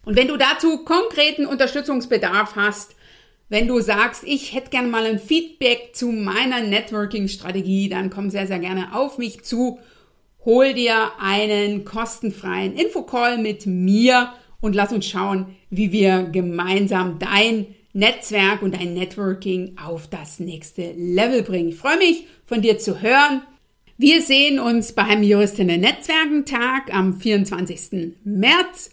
Und 0.04 0.16
wenn 0.16 0.28
du 0.28 0.36
dazu 0.36 0.84
konkreten 0.84 1.46
Unterstützungsbedarf 1.46 2.56
hast, 2.56 2.96
wenn 3.48 3.68
du 3.68 3.80
sagst, 3.80 4.24
ich 4.24 4.54
hätte 4.54 4.70
gerne 4.70 4.88
mal 4.88 5.04
ein 5.04 5.18
Feedback 5.18 5.90
zu 5.92 6.08
meiner 6.08 6.60
Networking-Strategie, 6.60 7.88
dann 7.88 8.08
komm 8.08 8.30
sehr, 8.30 8.46
sehr 8.46 8.58
gerne 8.58 8.94
auf 8.94 9.18
mich 9.18 9.42
zu. 9.42 9.78
Hol 10.44 10.72
dir 10.72 11.12
einen 11.20 11.84
kostenfreien 11.84 12.74
Infocall 12.74 13.38
mit 13.38 13.66
mir 13.66 14.32
und 14.60 14.74
lass 14.74 14.92
uns 14.92 15.06
schauen, 15.06 15.54
wie 15.70 15.92
wir 15.92 16.22
gemeinsam 16.22 17.18
dein 17.18 17.66
Netzwerk 17.92 18.62
und 18.62 18.74
dein 18.74 18.94
Networking 18.94 19.76
auf 19.76 20.08
das 20.08 20.40
nächste 20.40 20.92
Level 20.92 21.42
bringen. 21.42 21.68
Ich 21.68 21.76
freue 21.76 21.98
mich, 21.98 22.26
von 22.46 22.62
dir 22.62 22.78
zu 22.78 23.02
hören. 23.02 23.42
Wir 23.98 24.22
sehen 24.22 24.58
uns 24.58 24.94
beim 24.94 25.22
Juristinnen 25.22 25.82
Netzwerkentag 25.82 26.94
am 26.94 27.12
24. 27.12 28.14
März 28.24 28.88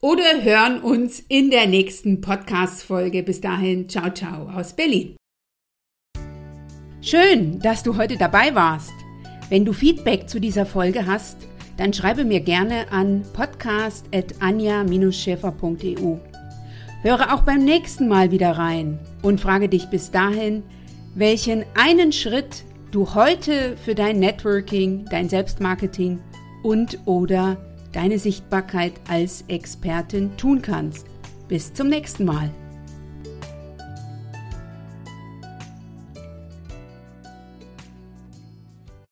oder 0.00 0.42
hören 0.42 0.80
uns 0.80 1.18
in 1.28 1.50
der 1.50 1.66
nächsten 1.66 2.20
Podcast-Folge. 2.20 3.24
Bis 3.24 3.40
dahin, 3.40 3.88
ciao, 3.88 4.10
ciao 4.10 4.48
aus 4.48 4.76
Berlin. 4.76 5.16
Schön, 7.00 7.58
dass 7.58 7.82
du 7.82 7.96
heute 7.96 8.16
dabei 8.16 8.54
warst. 8.54 8.92
Wenn 9.48 9.64
du 9.64 9.72
Feedback 9.72 10.28
zu 10.28 10.40
dieser 10.40 10.66
Folge 10.66 11.04
hast, 11.04 11.38
dann 11.76 11.92
schreibe 11.92 12.24
mir 12.24 12.38
gerne 12.38 12.92
an 12.92 13.24
podcast.anja-schäfer.eu. 13.32 16.18
Höre 17.02 17.34
auch 17.34 17.42
beim 17.42 17.64
nächsten 17.64 18.06
Mal 18.06 18.30
wieder 18.30 18.52
rein 18.52 19.00
und 19.20 19.40
frage 19.40 19.68
dich 19.68 19.86
bis 19.86 20.12
dahin, 20.12 20.62
welchen 21.16 21.64
einen 21.74 22.12
Schritt 22.12 22.62
du 22.94 23.12
heute 23.12 23.76
für 23.76 23.96
dein 23.96 24.20
Networking, 24.20 25.04
dein 25.10 25.28
Selbstmarketing 25.28 26.20
und 26.62 26.98
oder 27.06 27.56
deine 27.92 28.20
Sichtbarkeit 28.20 28.92
als 29.08 29.44
Expertin 29.48 30.36
tun 30.36 30.62
kannst. 30.62 31.06
Bis 31.48 31.74
zum 31.74 31.88
nächsten 31.88 32.24
Mal. 32.24 32.50